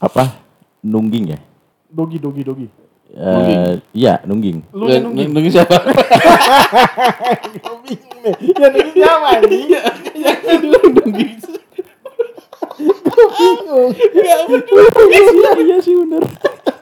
apa? 0.00 0.40
Nungging 0.86 1.34
ya? 1.36 1.38
Dogi, 1.90 2.18
dogi, 2.20 2.44
dogi. 2.44 2.68
Eh, 3.16 3.80
iya 3.96 4.20
nungging. 4.28 4.60
Lu 4.76 4.92
yang 4.92 5.08
nungging? 5.08 5.32
nunggu 5.32 5.48
siapa? 5.48 5.72
Bingung 7.86 8.18
nih. 8.20 8.34
Ya 8.52 8.68
nungging 8.68 8.92
siapa 8.92 9.40
anjing 9.40 9.72
Iya 15.64 15.80
sih 15.80 15.96
benar. 15.96 16.20
Ya 16.20 16.28
nungging 16.36 16.36
siapa 16.36 16.44
anjing 16.60 16.75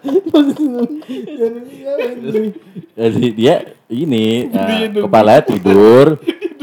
Jadi 2.94 3.26
dia 3.32 3.54
ini 3.88 4.48
eh, 4.52 4.92
kepala 4.92 5.40
tidur, 5.40 6.20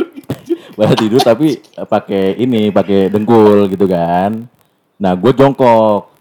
kepala 0.74 0.94
tidur 0.94 1.22
tapi 1.22 1.58
eh, 1.58 1.88
pakai 1.88 2.38
ini 2.38 2.70
pakai 2.70 3.10
dengkul 3.10 3.66
gitu 3.70 3.90
kan. 3.90 4.46
Nah 5.02 5.18
gue 5.18 5.32
jongkok. 5.34 6.14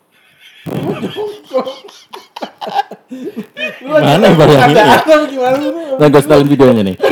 Mana 3.91 4.29
bayangin 4.37 4.77
ya? 4.77 5.03
nih 5.03 5.99
Nah, 5.99 6.07
gue 6.09 6.21
setelin 6.23 6.49
videonya 6.49 6.83
nih. 6.87 6.97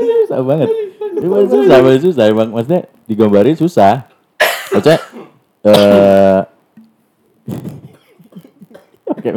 susah 0.00 0.40
banget. 0.42 0.68
Emang 1.20 1.44
susah, 1.50 1.76
emang 1.76 2.00
susah. 2.00 2.24
Emang 2.30 2.48
maksudnya 2.54 2.82
digambarin 3.04 3.58
susah. 3.58 4.08
Maksudnya, 4.72 4.98
eh 5.66 6.40
Oke, 6.40 6.59
oke. 9.10 9.30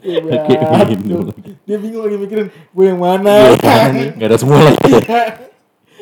Oke, 0.00 0.54
begini. 0.96 1.12
Dia 1.68 1.76
bingung 1.76 2.02
lagi 2.08 2.16
mikirin 2.16 2.48
Gue 2.72 2.88
yang 2.88 3.00
mana 3.04 3.52
Iya 3.52 4.16
nggak 4.16 4.28
ada 4.32 4.38
semua 4.40 4.58
lagi. 4.64 4.92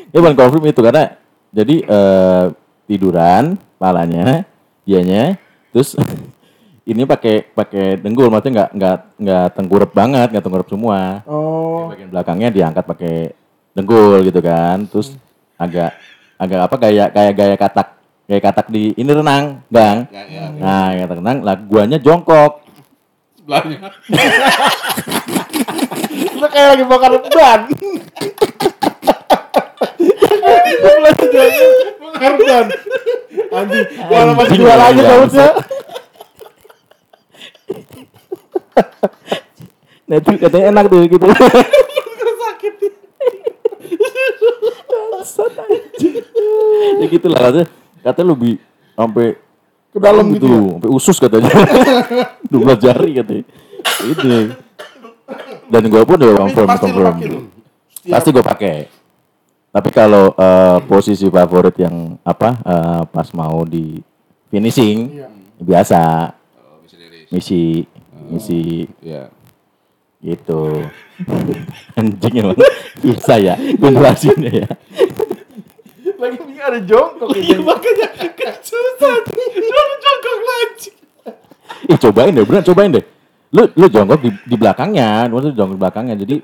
Ya 0.08 0.18
bang 0.22 0.36
konfirm 0.38 0.64
itu 0.70 0.80
karena 0.80 1.18
jadi 1.52 1.76
eh, 1.84 2.44
tiduran 2.88 3.60
palanya, 3.76 4.48
dianya, 4.84 5.36
terus 5.72 5.92
ini 6.90 7.04
pakai 7.04 7.52
pakai 7.52 8.00
dengkul, 8.00 8.32
maksudnya 8.32 8.64
nggak 8.64 8.70
nggak 8.72 8.98
nggak 9.20 9.46
tengkurap 9.52 9.90
banget, 9.92 10.28
nggak 10.32 10.44
tengkurap 10.44 10.68
semua. 10.72 11.20
Oh 11.28 11.92
Bagian 11.92 12.08
belakangnya 12.08 12.48
diangkat 12.48 12.84
pakai 12.88 13.16
dengkul 13.76 14.24
gitu 14.24 14.40
kan, 14.40 14.88
terus 14.88 15.12
agak 15.60 15.92
agak 16.40 16.60
apa 16.70 16.76
kayak 16.80 17.08
kayak 17.12 17.34
gaya 17.34 17.56
katak 17.58 17.88
kayak 18.28 18.42
katak 18.44 18.66
di 18.68 18.92
ini 18.92 19.08
renang, 19.08 19.64
bang. 19.72 20.04
ya, 20.12 20.22
ya. 20.28 20.52
Nah, 20.60 20.92
kayak 20.92 21.16
renang, 21.16 21.38
lah 21.40 21.56
guanya 21.56 21.96
jongkok. 21.96 22.68
sebelahnya 23.48 23.88
Lu 26.36 26.46
kayak 26.52 26.68
lagi 26.76 26.84
bakar 26.84 27.10
ban 27.16 27.60
Bakar 31.98 32.32
ban 32.36 32.66
Anjing 33.48 33.86
Kalau 33.88 34.32
masih 34.36 34.56
jual 34.60 34.76
lagi 34.76 35.00
harusnya 35.00 35.48
Nah 40.08 40.16
itu 40.20 40.30
katanya 40.40 40.64
enak 40.72 40.84
tuh 40.92 41.04
gitu. 41.08 41.26
Sakit 45.28 45.68
ya 46.98 47.06
gitu 47.08 47.28
lah 47.28 47.40
katanya. 47.48 47.77
Katanya 48.08 48.32
lebih 48.32 48.56
sampai 48.96 49.36
Ke 49.88 49.98
dalam 50.00 50.24
gitu 50.36 50.44
ya 50.48 50.60
sampai 50.76 50.90
usus 50.92 51.16
katanya. 51.16 51.48
12 52.52 52.84
jari 52.84 53.10
katanya. 53.20 53.44
Itu. 54.04 54.28
Dan 55.68 55.82
gue 55.88 56.02
pun 56.04 56.16
udah 56.16 56.28
Tapi 56.28 56.40
confirm 56.40 56.68
confirm. 56.76 57.14
Pasti 58.08 58.28
gue 58.32 58.44
pakai. 58.44 58.76
Tapi 59.68 59.88
kalau 59.92 60.32
eh, 60.32 60.78
posisi 60.88 61.28
favorit 61.28 61.76
yang 61.76 62.16
apa 62.24 62.56
eh, 62.64 63.02
pas 63.08 63.28
mau 63.36 63.64
di 63.68 64.00
finishing 64.48 65.12
Iya. 65.12 65.28
biasa 65.60 66.00
oh, 66.56 66.80
bisa 66.80 66.96
diri 66.96 67.28
misi 67.28 67.84
misi 68.32 68.88
ya 69.04 69.28
Gitu. 70.18 70.62
Anjing 71.98 72.34
emang 72.42 72.58
susah 72.98 73.38
ya 73.38 73.54
konsentrasinya 73.78 74.50
ya. 74.50 74.68
Lagi 76.18 76.36
mikir 76.42 76.64
ada 76.66 76.80
jongkok 76.82 77.28
Iya 77.30 77.54
gitu. 77.54 77.62
makanya 77.62 78.08
kan 78.34 78.54
susah. 78.58 79.14
Lu 79.54 79.82
jongkok 80.02 80.36
lagi. 80.42 80.90
Ih 81.86 81.98
cobain 81.98 82.34
deh, 82.34 82.42
beneran 82.42 82.66
cobain 82.66 82.90
deh. 82.90 83.04
Lu 83.54 83.62
lu 83.72 83.86
jongkok 83.86 84.18
di, 84.18 84.30
di 84.44 84.56
belakangnya, 84.58 85.30
maksudnya 85.30 85.54
jongkok 85.54 85.76
di 85.78 85.82
belakangnya. 85.86 86.14
Jadi 86.18 86.36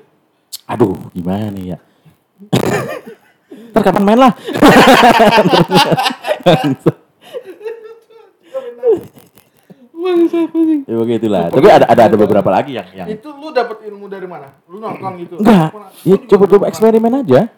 aduh 0.70 0.94
gimana 1.10 1.50
nih 1.50 1.74
ya. 1.74 1.78
Ntar 3.74 3.82
kapan 3.82 4.04
main 4.06 4.20
lah? 4.22 4.32
ya 10.84 10.94
begitulah. 11.00 11.44
Tapi 11.48 11.66
ada 11.70 11.86
ada 11.88 12.02
ada 12.12 12.16
beberapa 12.16 12.50
lagi 12.52 12.76
yang 12.76 12.88
yang 12.94 13.08
Itu 13.08 13.32
lu 13.34 13.50
dapat 13.50 13.82
ilmu 13.88 14.06
dari 14.06 14.26
mana? 14.28 14.52
Lu 14.68 14.78
nonton 14.78 15.10
gitu? 15.22 15.34
enggak. 15.40 15.70
Ya 16.04 16.14
lu 16.14 16.16
coba-coba 16.28 16.64
eksperimen 16.68 17.24
aja. 17.24 17.48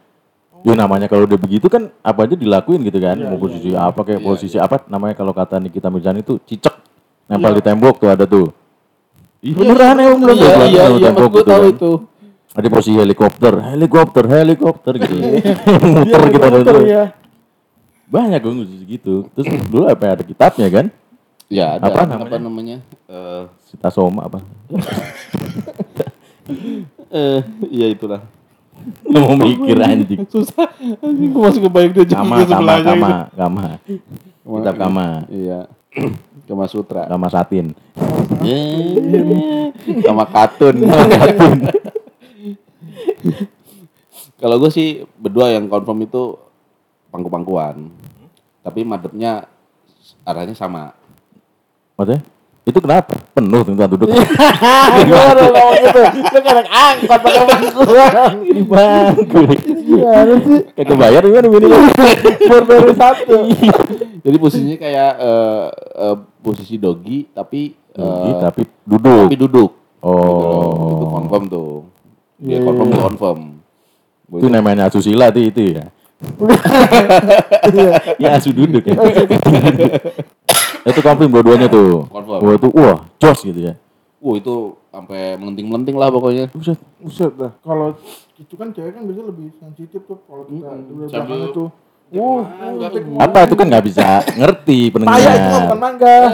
Ya 0.66 0.74
namanya 0.74 1.06
kalau 1.06 1.30
udah 1.30 1.38
begitu 1.38 1.70
kan 1.70 1.94
apa 2.02 2.26
aja 2.26 2.34
dilakuin 2.34 2.82
gitu 2.82 2.98
kan. 2.98 3.14
Iya, 3.14 3.30
Mau 3.30 3.38
iya, 3.38 3.42
posisi 3.46 3.70
iya. 3.70 3.86
apa 3.86 4.00
kayak 4.02 4.18
Iya, 4.18 4.26
posisi 4.26 4.56
apa 4.58 4.82
namanya 4.90 5.14
kalau 5.14 5.30
kata 5.30 5.62
Nikita 5.62 5.86
Mirzani 5.86 6.26
itu 6.26 6.42
cicek. 6.42 6.74
Nempel 7.30 7.54
Iya. 7.54 7.58
di 7.58 7.62
tembok 7.62 7.94
tuh 8.02 8.10
ada 8.10 8.24
tuh. 8.26 8.50
Ih, 9.40 9.54
Iya, 9.54 9.58
beneran 9.62 9.94
iya, 9.94 10.04
emang 10.10 10.18
belum 10.18 10.34
Iya 10.34 10.42
tuh, 10.42 10.50
iya 10.50 10.58
nempel 10.58 10.98
iya 10.98 11.06
tembok 11.06 11.30
gitu 11.30 11.46
tahu 11.46 11.62
kan. 11.62 11.74
itu. 11.78 11.90
Ada 12.56 12.68
posisi 12.72 12.96
helikopter, 12.96 13.52
helikopter, 13.62 14.24
helikopter 14.26 14.92
gitu. 14.96 15.14
Muter 15.94 16.20
Iya, 16.24 16.30
kita 16.34 16.46
tuh. 16.50 16.82
ya. 16.82 17.04
Banyak 18.06 18.40
gue 18.42 18.52
gitu. 18.88 19.14
Terus 19.34 19.46
dulu 19.70 19.84
apa 19.86 20.18
ada 20.18 20.24
kitabnya 20.26 20.66
kan? 20.66 20.86
Ya 21.46 21.78
ada 21.78 21.86
Apa 21.86 22.10
apa 22.10 22.18
namanya? 22.18 22.42
namanya? 22.42 22.76
Eh 23.06 23.42
Sita 23.70 23.86
Soma 23.86 24.26
apa? 24.26 24.42
eh 27.14 27.38
iya 27.70 27.86
itulah. 27.86 28.18
Lu 29.02 29.18
mau 29.18 29.36
mikir 29.36 29.76
anjing. 29.78 30.20
Susah. 30.26 30.70
Anjing 31.02 31.30
gue 31.30 31.42
masih 31.42 31.62
kebayang 31.62 31.92
dia 31.92 32.04
Kama, 32.06 32.12
jongkok 32.12 32.26
kama, 32.38 32.46
sebelahnya 32.46 32.84
kama, 32.86 33.08
gitu. 33.08 33.36
kama. 33.36 33.66
Kitab 34.46 34.76
kama, 34.76 35.06
Iya. 35.26 35.60
Kama 36.46 36.64
Sutra. 36.66 37.02
kama 37.06 37.26
satin. 37.26 37.74
Eh, 38.46 39.72
Sama 40.04 40.22
katun. 40.28 40.76
Kalau 44.36 44.56
gue 44.60 44.70
sih 44.70 44.88
berdua 45.16 45.50
yang 45.50 45.66
confirm 45.66 46.04
itu 46.04 46.36
pangku-pangkuan. 47.08 47.88
Tapi 48.60 48.84
madepnya 48.84 49.48
arahnya 50.22 50.52
sama. 50.52 50.92
Maksudnya? 51.96 52.20
Itu 52.66 52.82
kenapa? 52.82 53.14
Penuh 53.30 53.62
tempat 53.62 53.86
duduk. 53.94 54.10
Gimana 54.98 55.38
ngomong 55.38 55.78
gitu? 55.86 56.02
Lu 56.02 56.38
kadang 56.42 56.66
angkot 56.66 57.20
pakai 57.22 57.42
bangkuan. 57.46 58.34
Ini 58.42 58.62
bangku. 58.66 59.40
Gimana 59.86 60.34
sih? 60.42 60.58
Kayak 60.74 60.86
kebayar 60.90 61.22
gimana 61.22 61.46
ini? 61.46 61.68
Baru 62.66 62.90
satu. 62.98 63.38
Jadi 64.26 64.36
posisinya 64.42 64.76
kayak 64.82 65.10
eh, 65.14 65.66
eh, 65.94 66.16
posisi 66.42 66.74
dogi 66.74 67.30
tapi 67.30 67.70
eh, 67.94 68.02
Dogi, 68.02 68.30
tapi 68.42 68.62
duduk. 68.82 69.30
tapi 69.30 69.36
duduk. 69.38 69.70
Gitu 70.02 70.02
loh. 70.02 70.04
Oh. 70.10 70.98
Itu 70.98 71.06
confirm 71.14 71.42
tuh. 71.46 71.70
Dia 72.42 72.58
Iya, 72.58 72.66
confirm 72.66 72.82
iya, 72.82 72.90
dia 72.90 72.98
iya. 72.98 73.06
confirm. 73.06 73.38
Itu 74.42 74.46
namanya 74.50 74.82
asusila 74.90 75.30
tuh 75.30 75.46
itu 75.46 75.62
ya. 75.70 75.86
ya 78.22 78.28
asu 78.40 78.50
duduk 78.50 78.82
ya. 78.90 78.96
Itu 80.86 81.00
confirm 81.00 81.30
dua-duanya 81.30 81.66
tuh. 81.66 82.06
Confirm. 82.06 82.38
Wah 82.40 82.52
itu 82.54 82.68
wah 82.72 82.96
jos 83.16 83.38
gitu 83.40 83.60
ya. 83.60 83.74
Wah 84.16 84.34
itu 84.34 84.54
sampai 84.88 85.34
melenting-melenting 85.34 85.94
lah 85.94 86.08
pokoknya. 86.08 86.48
Buset. 86.48 86.78
Buset 86.96 87.32
dah. 87.34 87.52
Kalau 87.58 87.98
itu 88.34 88.54
kan 88.54 88.70
cewek 88.70 88.92
kan 88.92 89.02
biasanya 89.02 89.26
lebih 89.28 89.48
sensitif 89.56 90.00
tuh 90.02 90.18
kalau 90.22 90.44
kita 90.44 90.66
Sambil- 90.66 91.08
belakang 91.08 91.50
itu. 91.50 91.64
Wuh, 92.06 92.46
Apa 93.18 93.50
itu 93.50 93.54
kan 93.54 93.66
nggak 93.66 93.82
bisa 93.84 94.06
ngerti 94.32 94.78
Paya 94.94 95.02
itu 95.02 95.10
mah 95.10 95.18
pendengar. 95.18 95.60
bukan 95.60 95.78
mangga. 95.78 96.16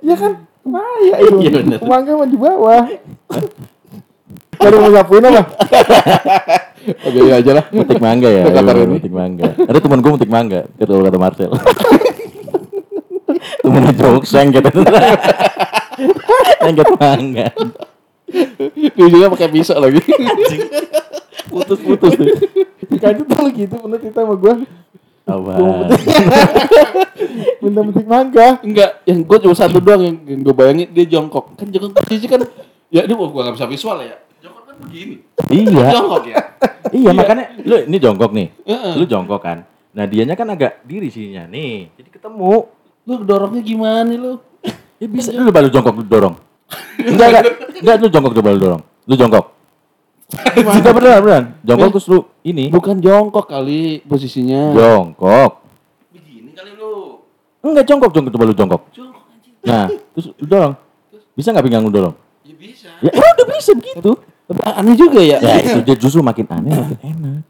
Iya 0.00 0.14
kan? 0.16 0.32
Paya 0.62 1.14
itu. 1.20 1.36
Iya, 1.38 1.50
bener. 1.52 1.78
Mangga 1.80 2.12
mah 2.14 2.26
di 2.26 2.38
bawah. 2.38 2.82
Baru 4.56 4.76
mau 4.78 4.90
nyapuin 4.90 5.24
apa? 5.24 5.42
Oke 6.98 7.18
iya 7.22 7.34
aja 7.38 7.52
lah. 7.60 7.64
Metik 7.70 8.00
mangga 8.02 8.28
ya. 8.28 8.42
Metik 8.86 9.14
mangga. 9.14 9.54
Ada 9.54 9.78
temen 9.78 9.98
gue 10.02 10.12
metik 10.16 10.30
mangga. 10.32 10.60
Kata 10.78 10.92
kata 10.92 11.18
Marcel. 11.18 11.50
Temennya 13.62 13.92
jokseng 13.96 14.46
gitu. 14.52 14.68
Lengket 16.60 16.90
mangga. 16.96 17.46
Dia 18.96 19.06
juga 19.10 19.26
pakai 19.34 19.48
pisau 19.50 19.78
lagi. 19.80 20.00
Putus-putus 21.50 22.12
tuh. 22.14 22.26
Kan 23.00 23.16
itu 23.16 23.24
tuh 23.24 23.48
gitu 23.54 23.74
bener 23.80 23.98
kita 24.02 24.20
sama 24.22 24.34
gua. 24.36 24.54
Apa? 25.30 25.52
Minta 27.62 27.80
metik 27.86 28.06
mangga. 28.06 28.46
Enggak, 28.64 28.90
yang 29.06 29.22
gue 29.22 29.38
cuma 29.46 29.54
satu 29.54 29.78
doang 29.78 30.02
yang, 30.02 30.16
yang 30.26 30.40
gue 30.42 30.54
bayangin 30.54 30.88
dia 30.90 31.04
jongkok. 31.06 31.54
Kan 31.54 31.70
jongkok 31.70 32.02
posisi 32.02 32.26
kan 32.26 32.42
ya 32.90 33.06
ini 33.06 33.14
gue 33.14 33.26
gak 33.30 33.54
bisa 33.54 33.66
visual 33.70 33.98
ya. 34.02 34.16
Begini. 34.86 35.14
Iya. 35.50 35.86
Jongkok 35.94 36.24
ya. 36.26 36.36
Iya 36.90 37.10
makanya 37.14 37.44
lu 37.62 37.76
ini 37.86 37.96
jongkok 38.00 38.30
nih. 38.34 38.48
Heeh. 38.66 38.92
Lu 38.98 39.04
jongkok 39.06 39.40
kan. 39.40 39.62
Nah 39.94 40.04
dianya 40.06 40.34
kan 40.34 40.48
agak 40.48 40.82
diri 40.82 41.06
sininya 41.06 41.46
nih. 41.46 41.92
Jadi 41.94 42.08
ketemu. 42.10 42.66
Lu 43.06 43.14
dorongnya 43.22 43.62
gimana 43.62 44.10
lu? 44.10 44.38
Ya 44.98 45.06
bisa 45.06 45.30
lu 45.30 45.48
coba 45.48 45.62
lu 45.62 45.70
jongkok 45.70 45.94
lu 45.96 46.04
dorong. 46.04 46.34
Enggak 46.98 47.26
enggak. 47.30 47.44
Enggak 47.80 47.94
lu 48.00 48.08
jongkok 48.08 48.32
coba 48.36 48.48
lu 48.50 48.60
dorong. 48.60 48.82
Lu 49.06 49.14
jongkok. 49.14 49.46
Tidak 50.30 50.92
beneran 50.94 51.20
beneran. 51.22 51.44
Jongkok 51.62 51.86
Eh? 51.86 51.92
terus 51.94 52.06
lu 52.06 52.18
ini. 52.42 52.64
Bukan 52.70 52.96
jongkok 52.98 53.46
kali 53.46 54.02
posisinya. 54.06 54.74
Jongkok. 54.74 55.52
Begini 56.10 56.50
kali 56.54 56.72
lu. 56.74 57.22
Enggak 57.62 57.84
jongkok 57.86 58.10
jongkok 58.10 58.32
coba 58.34 58.44
lu 58.46 58.54
jongkok. 58.54 58.82
Jongkok 58.94 59.24
anjing. 59.30 59.54
Nah, 59.62 59.86
terus 60.14 60.26
lu 60.38 60.46
dorong. 60.46 60.74
Bisa 61.34 61.54
nggak 61.54 61.64
pinggang 61.66 61.82
lu 61.86 61.92
dorong? 61.94 62.14
Ya 62.42 62.54
bisa. 62.54 62.90
Ya 63.00 63.10
udah 63.10 63.46
bisa 63.46 63.70
begitu. 63.74 64.10
Aneh 64.50 64.94
juga 64.94 65.20
ya. 65.20 65.38
Ya 65.38 65.54
itu 65.60 65.78
dia 65.80 65.94
justru 65.94 66.20
makin 66.20 66.46
aneh 66.48 66.74
makin 66.74 66.98
enak. 67.00 67.42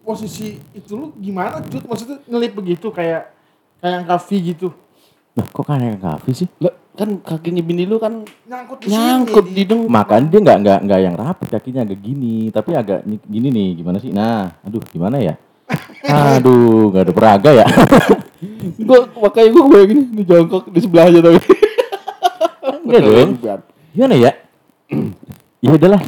Posisi 0.00 0.60
itu 0.70 0.92
lu 0.92 1.12
gimana? 1.16 1.60
Maksudnya 1.60 2.20
ngelip 2.24 2.52
begitu 2.54 2.88
kayak 2.88 3.32
kayak 3.78 3.94
yang 3.94 4.06
kafe 4.06 4.36
gitu. 4.42 4.68
Nah, 5.32 5.44
kok 5.44 5.64
kayak 5.64 5.96
kafe 5.98 6.30
sih? 6.32 6.48
Lah, 6.60 6.72
kan 6.94 7.18
kakinya 7.18 7.58
bini 7.58 7.84
lu 7.84 7.96
kan 7.96 8.22
Nyangkut 8.46 8.78
di 8.80 8.86
nyangkut 8.86 9.44
sini. 9.44 9.56
di 9.56 9.62
deng. 9.64 9.80
Makanya 9.88 10.26
dia 10.28 10.40
nggak 10.40 10.58
nggak 10.60 10.78
nggak 10.84 11.00
yang 11.02 11.14
rapi 11.14 11.44
kakinya 11.48 11.80
agak 11.82 11.98
gini, 11.98 12.48
tapi 12.48 12.70
agak 12.72 13.02
ni- 13.02 13.24
gini 13.26 13.48
nih 13.50 13.68
gimana 13.76 13.96
sih? 13.98 14.12
Nah, 14.12 14.52
aduh 14.60 14.84
gimana 14.86 15.16
ya? 15.18 15.34
Aduh, 16.04 16.92
nggak 16.92 17.02
ada 17.08 17.12
peraga 17.12 17.50
ya? 17.50 17.66
Gue 18.78 18.98
makanya 19.16 19.48
gue 19.50 19.64
bayangin 19.66 19.98
ini 20.06 20.22
jongkok 20.22 20.68
di 20.68 20.78
sebelahnya 20.78 21.20
tapi. 21.20 21.40
Enggak 22.84 23.00
dong. 23.00 23.30
Gimana 23.90 24.14
ya? 24.14 24.32
ya 25.64 25.70
udahlah. 25.72 26.00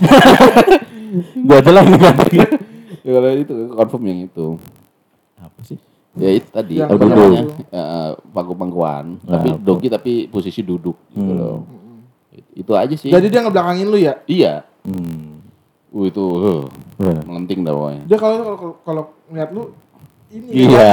Gua 1.46 1.56
aja 1.56 1.70
lah 1.72 1.82
yang 1.82 1.96
ganti. 1.96 2.36
Ya 3.00 3.10
kalau 3.14 3.28
itu 3.32 3.54
confirm 3.72 4.02
yang 4.04 4.20
itu. 4.22 4.46
Apa 5.36 5.60
sih? 5.64 5.78
Ya 6.16 6.30
itu 6.32 6.48
tadi 6.48 6.74
Yang 6.76 6.88
apa 6.88 6.96
duduk. 6.98 7.12
namanya? 7.14 7.42
Eh, 7.70 8.10
pangku-pangkuan. 8.30 9.04
Nah, 9.20 9.32
tapi 9.32 9.48
oke. 9.50 9.62
dogi 9.62 9.88
tapi 9.88 10.12
posisi 10.26 10.60
duduk 10.60 10.96
gitu 11.10 11.24
Hmm. 11.24 11.36
loh. 11.36 11.58
Itu 12.52 12.72
aja 12.72 12.92
sih. 12.92 13.08
Jadi 13.08 13.28
dia 13.28 13.40
ngebelakangin 13.40 13.86
lu 13.86 13.96
ya? 13.96 14.20
iya. 14.24 14.64
Hmm. 14.84 15.40
Uh, 15.88 16.04
itu 16.04 16.20
huh, 16.20 16.62
Gimana? 16.94 17.20
melenting 17.24 17.64
dah 17.64 17.72
pokoknya. 17.72 18.02
Dia 18.04 18.18
kalau 18.18 18.36
kalau 18.36 18.56
kalau 18.82 19.02
ngeliat 19.26 19.50
lu 19.50 19.62
ini 20.28 20.68
Iya. 20.68 20.92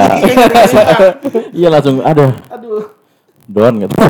Iya 1.60 1.68
langsung 1.68 2.00
aduh, 2.00 2.32
aduh 2.48 2.88
don 3.44 3.74
gitu. 3.76 3.92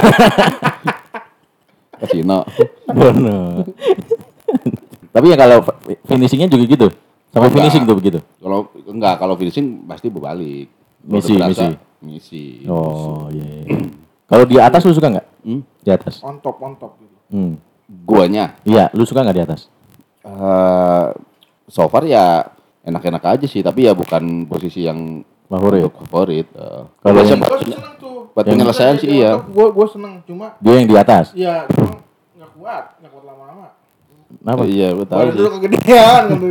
Kasino. 1.96 2.46
Don. 2.86 3.16
Tapi 5.14 5.26
ya 5.30 5.36
kalau 5.38 5.62
finishingnya 6.04 6.50
juga 6.50 6.64
gitu. 6.66 6.88
Sampai 7.30 7.46
Enggak. 7.46 7.58
finishing 7.62 7.82
tuh 7.84 7.94
begitu. 7.94 8.18
Kalau 8.36 8.58
enggak 8.84 9.14
kalau 9.16 9.34
finishing 9.34 9.86
pasti 9.86 10.06
berbalik. 10.06 10.66
Misi, 11.00 11.34
misi. 11.36 11.68
Misi. 12.00 12.44
Oh 12.66 13.30
iya. 13.30 13.46
iya. 13.62 13.78
Kalau 14.24 14.42
di 14.42 14.56
atas 14.56 14.82
lu 14.82 14.90
suka 14.90 15.08
nggak? 15.08 15.26
Hmm? 15.40 15.60
Di 15.80 15.90
atas. 15.90 16.18
on 16.20 16.36
top 16.38 16.58
on 16.58 16.74
top 16.74 16.98
gitu. 16.98 17.14
Hmm. 17.30 17.54
Guanya 17.84 18.56
Iya, 18.62 18.88
lu 18.90 19.04
suka 19.04 19.20
nggak 19.20 19.34
di 19.34 19.44
atas? 19.44 19.68
eh 20.20 21.06
so 21.66 21.84
far 21.86 22.02
ya 22.02 22.48
enak-enak 22.82 23.20
aja 23.22 23.46
sih, 23.46 23.60
tapi 23.60 23.84
ya 23.84 23.92
bukan 23.92 24.44
posisi 24.44 24.82
yang 24.82 25.20
Favorit. 25.44 25.92
favorit. 26.02 26.48
eh. 26.50 26.82
Kalau 26.98 27.20
yang- 27.20 27.40
seneng 27.44 27.94
tuh. 27.94 28.32
buat 28.32 28.42
penyelesaian 28.42 28.96
sih 28.96 29.08
iya. 29.14 29.36
Gue 29.38 29.68
gue 29.68 29.86
seneng 29.86 30.18
cuma 30.24 30.56
Dia 30.58 30.74
yang 30.74 30.88
di 30.88 30.96
atas. 30.96 31.30
ya 31.34 31.68
cuma 31.68 32.00
nggak 32.34 32.50
kuat 32.52 32.84
nggak 32.98 33.10
kuat 33.10 33.24
lama-lama. 33.24 33.66
Kenapa? 34.40 34.62
Iya, 34.64 34.88
gue 34.92 35.06
tahu 35.06 35.20
dulu 35.30 35.48
kegedean 35.56 36.22
gitu. 36.32 36.46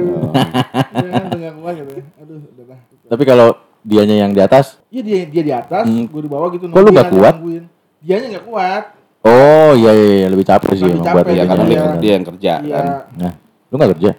Dia 0.94 1.10
udah 1.24 1.38
nggak 1.38 1.54
kuat 1.58 1.74
gitu. 1.76 1.92
ya. 1.92 2.04
Aduh 2.22 2.40
udah 2.40 2.66
dah. 2.70 2.80
Tapi 3.10 3.24
kalau 3.24 3.48
dianya 3.84 4.16
yang 4.24 4.32
di 4.32 4.40
atas, 4.40 4.80
Iya 4.88 5.02
dia 5.04 5.20
dia 5.28 5.44
di 5.44 5.54
atas, 5.54 5.84
Hmm. 5.84 6.08
gue 6.08 6.22
di 6.24 6.30
bawah 6.32 6.48
gitu. 6.52 6.66
Kok 6.68 6.80
lu 6.80 6.90
aja, 6.90 7.04
kuat? 7.10 7.34
nungguin. 7.38 7.64
Dianya 8.00 8.28
nggak 8.38 8.46
kuat. 8.46 8.84
Oh 9.24 9.72
iya 9.74 9.92
iya, 9.92 10.06
iya. 10.20 10.28
lebih 10.28 10.44
capek 10.44 10.72
sih 10.76 10.84
Lebih 10.84 11.00
emang 11.00 11.08
buat 11.16 11.24
capek, 11.24 11.34
Ya 11.34 11.44
karena 11.48 11.64
dia, 11.64 11.76
Iya. 11.76 11.96
dia 11.98 12.12
yang 12.12 12.26
kerja 12.28 12.54
Iya. 12.60 12.76
kan. 12.76 12.86
Nah, 13.16 13.34
lu 13.68 13.76
nggak 13.76 13.92
kerja? 13.96 14.10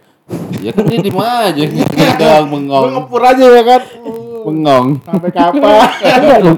Ya 0.64 0.70
kan 0.72 0.84
dia 0.88 1.00
di 1.04 1.12
aja 1.12 1.62
gitu 1.68 1.92
doang 1.92 2.44
Gue 2.48 2.52
bengong. 2.56 2.84
ngepur 2.96 3.22
aja 3.22 3.44
ya 3.44 3.62
kan. 3.62 3.82
Bengong. 4.44 4.86
Sampai 5.04 5.30
kapan? 5.32 5.88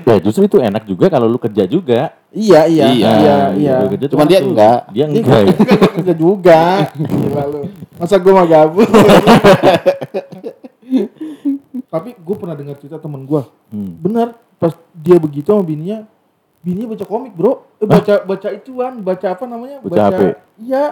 Ya 0.07 0.17
justru 0.27 0.43
itu 0.47 0.59
enak 0.59 0.83
juga 0.87 1.07
kalau 1.07 1.27
lu 1.27 1.39
kerja 1.39 1.67
juga. 1.67 2.15
Iya, 2.37 2.61
iya, 2.69 2.87
Iya. 2.87 3.11
iya, 3.17 3.37
iya. 3.57 3.77
Kerja 3.89 4.07
Cuman 4.13 4.27
dia 4.27 4.41
enggak. 4.41 4.79
Dia 4.93 5.05
Ini 5.09 5.19
enggak 5.19 5.41
ya. 5.41 5.53
gue 5.57 5.91
kerja 5.97 6.15
juga. 6.15 6.61
Gila 6.93 7.43
lu. 7.49 7.61
Masa 7.97 8.17
gue 8.17 8.29
mah 8.31 8.45
gabut. 8.45 8.89
Tapi 11.87 12.11
gue 12.13 12.37
pernah 12.37 12.55
dengar 12.55 12.77
cerita 12.77 12.99
temen 12.99 13.25
gue. 13.25 13.43
Hmm. 13.73 13.93
Bener, 13.99 14.29
pas 14.57 14.73
dia 14.93 15.17
begitu 15.17 15.49
sama 15.49 15.65
bininya, 15.65 16.05
bininya 16.61 16.93
baca 16.93 17.05
komik 17.07 17.33
bro. 17.33 17.65
Eh, 17.79 17.87
baca 17.87 18.15
baca 18.23 18.49
ituan, 18.51 19.01
baca 19.01 19.27
apa 19.29 19.45
namanya? 19.47 19.81
Baca 19.81 20.03
HP? 20.11 20.21
Iya, 20.61 20.85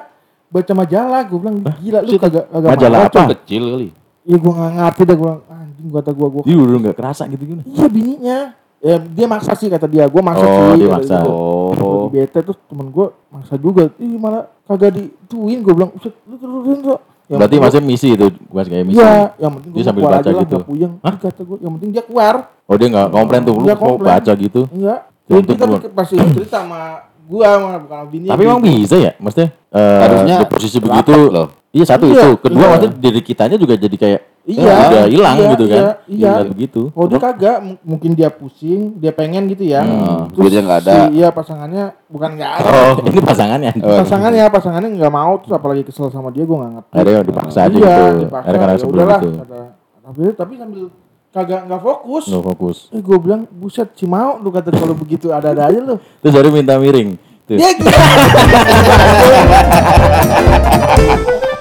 baca 0.48 0.72
majalah. 0.72 1.20
Gue 1.26 1.38
bilang 1.38 1.56
gila 1.60 1.98
lu 2.00 2.16
kagak 2.16 2.46
kagak 2.48 2.70
Majalah 2.72 2.98
apa? 3.04 3.12
Cok." 3.12 3.26
Kecil 3.42 3.64
kali. 3.68 3.88
Iya 4.24 4.36
gue 4.40 4.52
gak 4.56 4.72
ngerti 4.72 5.02
dah 5.04 5.14
gue 5.14 5.26
bilang 5.28 5.42
anjing 5.52 5.88
kata 5.92 6.10
gue 6.10 6.28
gue. 6.32 6.42
Dia 6.48 6.56
udah 6.56 6.78
nggak 6.80 6.96
kerasa 6.96 7.22
gitu 7.28 7.42
gimana? 7.44 7.62
Iya 7.68 7.86
bininya. 7.92 8.38
Ya, 8.84 9.00
dia 9.00 9.24
maksa 9.24 9.56
sih 9.56 9.66
kata 9.66 9.88
dia. 9.88 10.04
Gue 10.04 10.20
maksa 10.20 10.44
Oh, 10.44 10.52
sih. 10.70 10.76
dia 10.76 10.88
maksa. 10.92 11.16
gitu. 11.18 11.32
Oh. 11.32 11.72
Lagi 12.04 12.20
bete 12.20 12.38
terus 12.38 12.58
temen 12.62 12.86
gue 12.88 13.06
maksa 13.28 13.54
juga. 13.56 13.88
Ih 13.96 14.14
malah 14.14 14.44
kagak 14.62 14.92
dituin. 14.92 15.64
Gue 15.64 15.72
bilang, 15.72 15.90
"Uset, 15.90 16.12
lu 16.22 16.36
turunin 16.36 16.84
kok. 16.84 17.00
Yang 17.24 17.38
Berarti 17.40 17.56
masih 17.56 17.80
misi 17.80 18.08
itu, 18.12 18.26
gua 18.46 18.60
kayak 18.62 18.84
misi. 18.84 19.00
Iya, 19.00 19.32
yang 19.40 19.52
penting 19.56 19.72
Dia 19.72 19.82
sambil 19.82 20.00
keluar 20.04 20.12
baca 20.12 20.20
aja 20.20 20.30
lah, 20.30 20.42
gitu. 20.44 20.56
puyeng. 20.60 20.92
Hah? 21.00 21.14
Kata 21.16 21.40
gue, 21.40 21.56
yang 21.58 21.72
penting 21.72 21.90
dia 21.90 22.02
keluar. 22.04 22.34
Oh 22.62 22.76
dia 22.76 22.88
nggak 22.92 23.08
komplain 23.08 23.40
tuh, 23.40 23.54
lu 23.56 23.64
komplain. 23.74 24.08
baca 24.12 24.32
gitu. 24.36 24.60
Enggak. 24.68 25.00
Yang 25.24 25.24
Itu 25.24 25.32
penting 25.40 25.56
tapi 25.56 25.72
keluar. 25.80 25.96
pas 25.96 26.06
dia 26.06 26.24
cerita 26.28 26.56
sama 26.60 26.80
gua 27.24 27.46
sama 27.48 27.68
bukan 27.80 27.96
sama 27.96 28.06
bini. 28.12 28.26
Tapi 28.28 28.42
emang 28.44 28.60
bisa 28.60 28.96
ya, 29.00 29.12
maksudnya 29.16 29.48
eh, 29.72 30.00
Harusnya 30.04 30.36
di 30.36 30.46
posisi 30.52 30.76
begitu. 30.76 31.12
loh. 31.32 31.48
Iya 31.74 31.84
satu 31.84 32.06
Iya, 32.06 32.14
itu, 32.14 32.30
kedua 32.38 32.62
iya. 32.62 32.70
maksudnya 32.70 32.92
diri 32.96 33.20
kitanya 33.20 33.56
juga 33.58 33.74
jadi 33.74 33.96
kayak 33.98 34.20
Iya, 34.44 34.60
eh, 34.60 34.84
udah 34.84 35.04
hilang 35.08 35.34
iya, 35.34 35.50
gitu 35.50 35.64
kan. 35.66 35.82
iya, 36.04 36.06
iya. 36.06 36.32
Begitu. 36.44 36.92
Oh 36.92 37.08
dia 37.08 37.16
kagak, 37.16 37.56
M- 37.58 37.80
mungkin 37.80 38.12
dia 38.12 38.28
pusing, 38.28 38.92
dia 38.94 39.08
pengen 39.08 39.48
gitu 39.48 39.64
ya. 39.64 39.80
Hmm, 39.80 40.28
Terus 40.30 40.52
duitnya 40.52 40.60
nggak 40.62 40.80
ada. 40.84 40.92
si- 41.08 41.16
iya 41.16 41.28
pasangannya 41.32 41.84
bukan 42.06 42.30
nggak 42.36 42.50
ada. 42.60 42.68
Oh, 42.68 42.92
ini 43.08 43.18
pasangannya. 43.18 43.72
Oh. 43.80 43.96
Pasangannya, 44.04 44.44
pasangannya 44.46 44.88
nggak 44.94 45.10
mau 45.10 45.32
terus 45.40 45.50
apalagi 45.50 45.82
kesel 45.82 46.12
sama 46.12 46.28
dia, 46.28 46.44
gua 46.44 46.60
nggak 46.60 46.72
ngerti. 46.76 46.92
Akhirnya 46.92 47.24
dipaksa 47.24 47.58
aja 47.58 47.72
iya, 47.72 47.96
gitu. 48.04 48.20
dipaksa. 48.22 48.44
Akhirnya 48.44 48.60
karena 48.60 48.70
ya 48.70 48.78
sebelum 48.78 48.94
udahlah, 49.00 49.18
itu. 49.18 49.30
kata, 49.34 49.58
tapi, 50.04 50.22
tapi 50.36 50.52
sambil 50.60 50.84
kagak 51.32 51.60
nggak 51.64 51.80
fokus. 51.80 52.24
No 52.28 52.38
fokus. 52.38 52.76
Eh 52.92 53.00
gue 53.00 53.16
bilang, 53.18 53.48
buset 53.50 53.88
si 53.96 54.04
mau 54.04 54.36
lu 54.36 54.52
kata 54.52 54.68
kalau 54.70 54.94
begitu 54.94 55.32
ada-ada 55.32 55.66
aja 55.66 55.80
lu. 55.80 55.96
Terus 56.20 56.30
baru 56.30 56.52
minta 56.52 56.76
miring. 56.76 57.16
Tuh. 57.44 57.56
Dia 57.56 57.72
gitu. 57.72 57.88